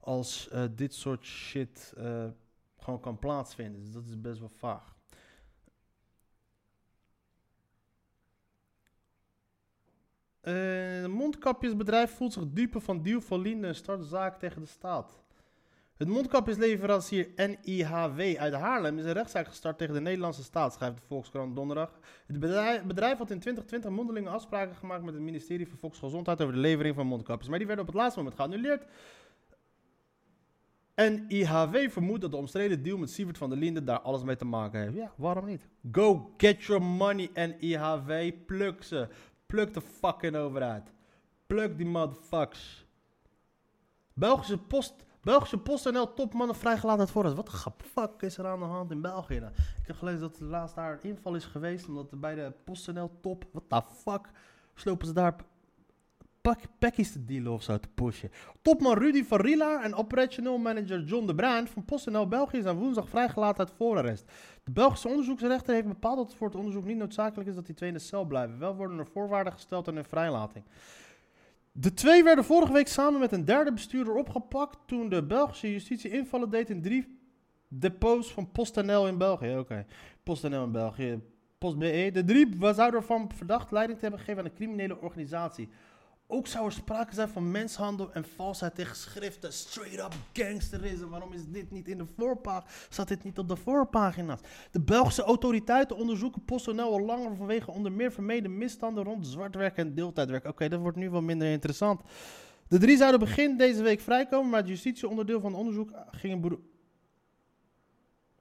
als 0.00 0.48
eh, 0.48 0.64
dit 0.70 0.94
soort 0.94 1.24
shit 1.24 1.92
eh, 1.96 2.26
gewoon 2.78 3.00
kan 3.00 3.18
plaatsvinden. 3.18 3.80
Dus 3.80 3.92
dat 3.92 4.06
is 4.06 4.20
best 4.20 4.38
wel 4.38 4.48
vaag. 4.48 4.95
Een 10.46 11.10
mondkapjesbedrijf 11.10 12.10
voelt 12.10 12.32
zich 12.32 12.42
dupe 12.46 12.80
van 12.80 13.02
duw 13.02 13.20
van 13.20 13.40
Linde 13.40 13.66
en 13.66 13.74
start 13.74 14.04
zaak 14.04 14.38
tegen 14.38 14.60
de 14.62 14.68
staat. 14.68 15.18
Het 15.96 16.08
mondkapjesleverancier 16.08 17.28
NIHW 17.36 18.36
uit 18.38 18.52
Haarlem 18.52 18.98
is 18.98 19.04
een 19.04 19.12
rechtszaak 19.12 19.46
gestart 19.46 19.78
tegen 19.78 19.94
de 19.94 20.00
Nederlandse 20.00 20.42
staat, 20.42 20.74
schrijft 20.74 20.96
de 20.96 21.02
Volkskrant 21.06 21.56
donderdag. 21.56 21.98
Het 22.26 22.40
bedrijf, 22.40 22.84
bedrijf 22.84 23.18
had 23.18 23.30
in 23.30 23.38
2020 23.40 23.90
mondelinge 23.90 24.28
afspraken 24.28 24.76
gemaakt 24.76 25.02
met 25.04 25.14
het 25.14 25.22
ministerie 25.22 25.68
van 25.68 25.78
Volksgezondheid 25.78 26.42
over 26.42 26.54
de 26.54 26.60
levering 26.60 26.94
van 26.94 27.06
mondkapjes, 27.06 27.48
maar 27.48 27.58
die 27.58 27.66
werden 27.66 27.86
op 27.86 27.92
het 27.92 28.00
laatste 28.00 28.18
moment 28.18 28.36
geannuleerd. 28.36 28.86
NIHW 30.94 31.90
vermoedt 31.90 32.20
dat 32.20 32.30
de 32.30 32.36
omstreden 32.36 32.82
deal 32.82 32.98
met 32.98 33.10
Sievert 33.10 33.38
van 33.38 33.48
der 33.48 33.58
Linden 33.58 33.84
daar 33.84 34.00
alles 34.00 34.22
mee 34.22 34.36
te 34.36 34.44
maken 34.44 34.80
heeft. 34.80 34.94
Ja, 34.94 35.12
waarom 35.16 35.46
niet? 35.46 35.68
Go 35.92 36.34
get 36.36 36.64
your 36.64 36.82
money, 36.82 37.30
NIHW. 37.34 38.32
Pluk 38.46 38.82
ze. 38.82 39.08
Pluk 39.46 39.74
de 39.74 39.80
fucking 39.80 40.36
overheid. 40.36 40.92
Pluk 41.46 41.76
die 41.76 41.86
motherfuckers. 41.86 42.86
Belgische 44.14 44.58
post... 44.58 45.04
Belgische 45.20 45.58
PostNL 45.58 46.14
topmannen 46.14 46.56
vrijgelaten 46.56 47.00
uit 47.00 47.10
voorraad. 47.10 47.34
Wat 47.34 47.46
de 47.46 47.84
fuck 47.84 48.22
is 48.22 48.38
er 48.38 48.46
aan 48.46 48.58
de 48.58 48.64
hand 48.64 48.90
in 48.90 49.00
België? 49.00 49.50
Ik 49.80 49.86
heb 49.86 49.96
gelezen 49.96 50.20
dat 50.20 50.38
er 50.38 50.44
laatst 50.44 50.74
daar 50.74 50.92
een 50.92 51.02
inval 51.02 51.34
is 51.34 51.44
geweest. 51.44 51.88
Omdat 51.88 52.20
bij 52.20 52.34
de 52.34 52.52
PostNL 52.64 53.10
top... 53.20 53.44
Wat 53.52 53.70
de 53.70 53.82
fuck? 53.94 54.30
Slopen 54.74 55.06
ze 55.06 55.12
daar 55.12 55.36
pakjes 56.78 57.12
te 57.12 57.24
dealen 57.24 57.52
of 57.52 57.62
zo 57.62 57.78
te 57.78 57.88
pushen. 57.94 58.30
Topman 58.62 58.98
Rudy 58.98 59.24
van 59.24 59.40
Rila 59.40 59.82
en 59.82 59.94
operational 59.94 60.58
manager 60.58 61.02
John 61.02 61.26
de 61.26 61.34
Bruin 61.34 61.66
van 61.66 61.84
PostNL 61.84 62.28
België 62.28 62.62
zijn 62.62 62.76
woensdag 62.76 63.08
vrijgelaten 63.08 63.58
uit 63.58 63.74
voorarrest. 63.76 64.24
De 64.64 64.70
Belgische 64.70 65.08
onderzoeksrechter 65.08 65.74
heeft 65.74 65.86
bepaald 65.86 66.16
dat 66.16 66.26
het 66.26 66.36
voor 66.36 66.46
het 66.46 66.56
onderzoek 66.56 66.84
niet 66.84 66.96
noodzakelijk 66.96 67.48
is 67.48 67.54
dat 67.54 67.66
die 67.66 67.74
twee 67.74 67.88
in 67.88 67.94
de 67.94 68.00
cel 68.00 68.24
blijven. 68.24 68.58
Wel 68.58 68.76
worden 68.76 68.98
er 68.98 69.06
voorwaarden 69.06 69.52
gesteld 69.52 69.88
aan 69.88 69.94
hun 69.94 70.04
vrijlating. 70.04 70.64
De 71.72 71.94
twee 71.94 72.24
werden 72.24 72.44
vorige 72.44 72.72
week 72.72 72.88
samen 72.88 73.20
met 73.20 73.32
een 73.32 73.44
derde 73.44 73.72
bestuurder 73.72 74.14
opgepakt 74.14 74.78
toen 74.86 75.08
de 75.08 75.22
Belgische 75.22 75.72
justitie 75.72 76.10
invallen 76.10 76.50
deed 76.50 76.70
in 76.70 76.82
drie 76.82 77.18
depots 77.68 78.32
van 78.32 78.50
PostNL 78.50 79.06
in 79.08 79.18
België. 79.18 79.56
Oké, 79.58 79.86
PostNL 80.22 80.64
in 80.64 80.72
België. 80.72 81.20
PostBE. 81.58 82.10
De 82.12 82.24
drie 82.24 82.56
zouden 82.60 83.00
ervan 83.00 83.30
verdacht 83.34 83.70
leiding 83.70 83.98
te 83.98 84.02
hebben 84.04 84.20
gegeven 84.20 84.44
aan 84.44 84.50
een 84.50 84.56
criminele 84.56 85.00
organisatie. 85.00 85.68
Ook 86.28 86.46
zou 86.46 86.66
er 86.66 86.72
sprake 86.72 87.14
zijn 87.14 87.28
van 87.28 87.50
menshandel 87.50 88.12
en 88.12 88.24
valsheid 88.36 88.74
tegen 88.74 88.96
schriften. 88.96 89.52
Straight 89.52 89.98
up 89.98 90.14
gangsterisme. 90.32 91.08
Waarom 91.08 91.32
is 91.32 91.40
dit 91.46 91.70
niet 91.70 91.88
in 91.88 91.98
de 91.98 92.06
voorpagina? 92.16 92.70
Staat 92.88 93.08
dit 93.08 93.24
niet 93.24 93.38
op 93.38 93.48
de 93.48 93.56
voorpagina's? 93.56 94.40
De 94.70 94.80
Belgische 94.80 95.22
autoriteiten 95.22 95.96
onderzoeken 95.96 96.44
PostNL 96.44 96.92
al 96.92 97.00
langer 97.00 97.36
vanwege 97.36 97.70
onder 97.70 97.92
meer 97.92 98.12
vermeden 98.12 98.58
misstanden 98.58 99.04
rond 99.04 99.26
zwartwerk 99.26 99.76
en 99.76 99.94
deeltijdwerk. 99.94 100.44
Oké, 100.44 100.68
dat 100.68 100.80
wordt 100.80 100.96
nu 100.96 101.10
wel 101.10 101.22
minder 101.22 101.50
interessant. 101.50 102.00
De 102.68 102.78
drie 102.78 102.96
zouden 102.96 103.20
begin 103.20 103.56
deze 103.56 103.82
week 103.82 104.00
vrijkomen, 104.00 104.50
maar 104.50 104.60
het 104.60 104.68
justitieonderdeel 104.68 105.40
van 105.40 105.50
het 105.50 105.60
onderzoek 105.60 105.90
ging 106.10 106.32
een 106.32 106.40
beroep. 106.40 106.64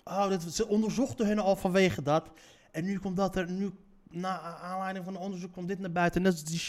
Oh, 0.04 0.40
ze 0.40 0.68
onderzochten 0.68 1.28
hun 1.28 1.40
al 1.40 1.56
vanwege 1.56 2.02
dat. 2.02 2.30
En 2.72 2.86
nu 2.86 3.00
komt 3.00 3.18
dat 3.18 3.36
er, 3.36 3.52
nu, 3.52 3.72
na 4.10 4.40
aanleiding 4.40 5.06
van 5.06 5.14
het 5.14 5.24
onderzoek, 5.24 5.54
komt 5.54 5.68
dit 5.68 5.80
naar 5.80 5.92
buiten. 5.92 6.22
Net 6.22 6.32
als 6.32 6.44
die. 6.44 6.62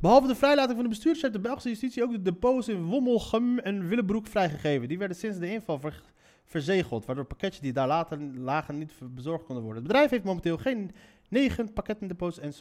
Behalve 0.00 0.26
de 0.26 0.34
vrijlating 0.34 0.74
van 0.74 0.82
de 0.82 0.88
bestuurders 0.88 1.22
heeft 1.22 1.34
de 1.34 1.40
Belgische 1.40 1.68
justitie 1.68 2.02
ook 2.02 2.10
de 2.10 2.22
depots 2.22 2.68
in 2.68 2.84
Wommelgem 2.84 3.58
en 3.58 3.88
Willebroek 3.88 4.26
vrijgegeven. 4.26 4.88
Die 4.88 4.98
werden 4.98 5.16
sinds 5.16 5.38
de 5.38 5.50
inval 5.50 5.78
ver- 5.78 6.02
verzegeld, 6.44 7.04
waardoor 7.04 7.24
pakketjes 7.24 7.60
die 7.60 7.72
daar 7.72 7.86
later 7.86 8.18
lagen 8.20 8.78
niet 8.78 8.92
bezorgd 9.14 9.44
konden 9.44 9.64
worden. 9.64 9.82
Het 9.82 9.92
bedrijf 9.92 10.10
heeft 10.10 10.24
momenteel 10.24 10.56
geen 10.56 10.90
negen 11.28 11.72
pakkettendepots 11.72 12.38
en 12.38 12.52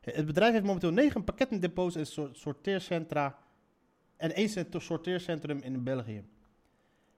het 0.00 0.26
bedrijf 0.26 0.52
heeft 0.52 0.64
momenteel 0.64 0.90
negen 0.92 1.24
pakkettendepots 1.24 1.96
en 1.96 2.06
so- 2.06 2.30
sorteercentra 2.32 3.38
en 4.16 4.34
één 4.34 4.48
cent- 4.48 4.74
sorteercentrum 4.78 5.58
in 5.62 5.84
België. 5.84 6.24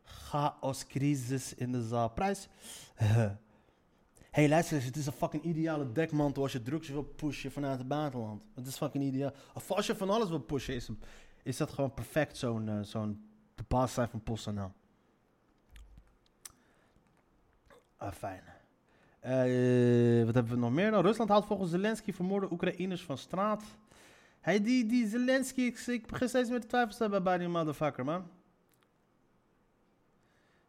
Chaos, 0.03 0.87
crisis 0.87 1.55
in 1.55 1.73
de 1.73 1.83
zaal. 1.83 2.13
Hey, 4.33 4.49
luister 4.49 4.77
eens, 4.77 4.85
het 4.85 4.97
is 4.97 5.07
een 5.07 5.13
fucking 5.13 5.43
ideale 5.43 5.93
dekmantel 5.93 6.43
als 6.43 6.53
je 6.53 6.63
drugs 6.63 6.89
wil 6.89 7.03
pushen 7.03 7.53
vanuit 7.53 7.79
het 7.79 7.89
buitenland. 7.89 8.45
Het 8.55 8.67
is 8.67 8.77
fucking 8.77 9.05
ideaal. 9.05 9.33
Of 9.55 9.71
als 9.71 9.87
je 9.87 9.97
van 9.97 10.11
alles 10.11 10.29
wil 10.29 10.41
pushen, 10.41 10.75
is, 10.75 10.89
is 11.43 11.57
dat 11.57 11.71
gewoon 11.71 11.95
perfect, 11.95 12.37
zo'n 12.37 12.69
eh, 12.69 12.79
zo'n 12.83 13.27
zijn 13.87 14.09
van 14.09 14.23
PostNL. 14.23 14.73
Ah, 17.97 18.13
fijn. 18.13 18.43
Eh, 19.21 20.25
wat 20.25 20.35
hebben 20.35 20.53
we 20.53 20.59
nog 20.59 20.73
meer? 20.73 20.91
Nou, 20.91 21.03
Rusland 21.03 21.31
haalt 21.31 21.47
volgens 21.47 21.71
Zelensky 21.71 22.13
vermoorde 22.13 22.53
Oekraïners 22.53 23.03
van 23.03 23.19
straat. 23.19 23.63
Hey, 24.41 24.63
die, 24.63 24.87
die 24.87 25.09
Zelensky, 25.09 25.61
ik, 25.61 25.79
ik 25.79 26.07
begin 26.07 26.29
steeds 26.29 26.49
meer 26.49 26.67
te 26.67 26.87
hebben 26.99 27.23
bij 27.23 27.39
die 27.39 27.49
motherfucker, 27.49 28.05
man. 28.05 28.31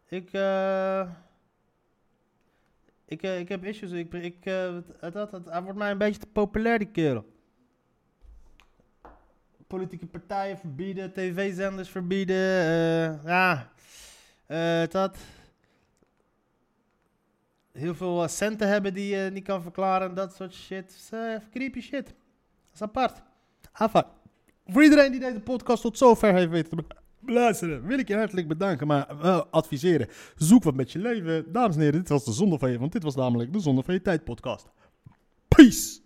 Ik, 0.07 0.33
eh... 0.33 1.09
Ik, 3.13 3.21
eh, 3.23 3.39
ik 3.39 3.49
heb 3.49 3.63
issues. 3.65 3.91
Ik, 3.91 4.13
ik, 4.13 4.45
eh, 4.45 4.75
het, 4.99 5.13
het, 5.13 5.45
hij 5.49 5.61
wordt 5.61 5.77
mij 5.77 5.91
een 5.91 5.97
beetje 5.97 6.19
te 6.19 6.27
populair, 6.27 6.79
die 6.79 6.91
kerel. 6.91 7.25
Politieke 9.67 10.05
partijen 10.05 10.57
verbieden, 10.57 11.13
tv-zenders 11.13 11.89
verbieden. 11.89 12.35
eh, 12.35 13.23
ja. 13.25 13.71
Eh, 14.45 14.87
dat. 14.89 15.17
Heel 17.71 17.95
veel 17.95 18.27
centen 18.27 18.67
hebben 18.67 18.93
die 18.93 19.15
je 19.15 19.29
niet 19.31 19.43
kan 19.43 19.61
verklaren. 19.61 20.13
Dat 20.13 20.35
soort 20.35 20.53
shit. 20.53 21.09
Eh, 21.11 21.35
creepy 21.51 21.81
shit. 21.81 22.05
Dat 22.05 22.73
is 22.73 22.81
apart. 22.81 23.21
Enfin. 23.73 24.03
Voor 24.67 24.83
iedereen 24.83 25.11
die 25.11 25.19
deze 25.19 25.39
podcast 25.39 25.81
tot 25.81 25.97
zover 25.97 26.33
heeft 26.33 26.49
weten 26.49 26.77
te 26.77 27.02
beluisteren, 27.25 27.85
wil 27.85 27.99
ik 27.99 28.07
je 28.07 28.15
hartelijk 28.15 28.47
bedanken. 28.47 28.87
Maar 28.87 29.17
wel 29.21 29.45
adviseren. 29.45 30.07
Zoek 30.35 30.63
wat 30.63 30.75
met 30.75 30.91
je 30.91 30.99
leven. 30.99 31.51
Dames 31.51 31.75
en 31.75 31.81
heren, 31.81 31.99
dit 31.99 32.09
was 32.09 32.25
de 32.25 32.31
zonde 32.31 32.57
van 32.59 32.71
je. 32.71 32.79
Want 32.79 32.91
dit 32.91 33.03
was 33.03 33.15
namelijk 33.15 33.53
de 33.53 33.59
zonde 33.59 33.83
van 33.83 33.93
je 33.93 34.01
tijd 34.01 34.23
podcast. 34.23 34.67
Peace. 35.47 36.02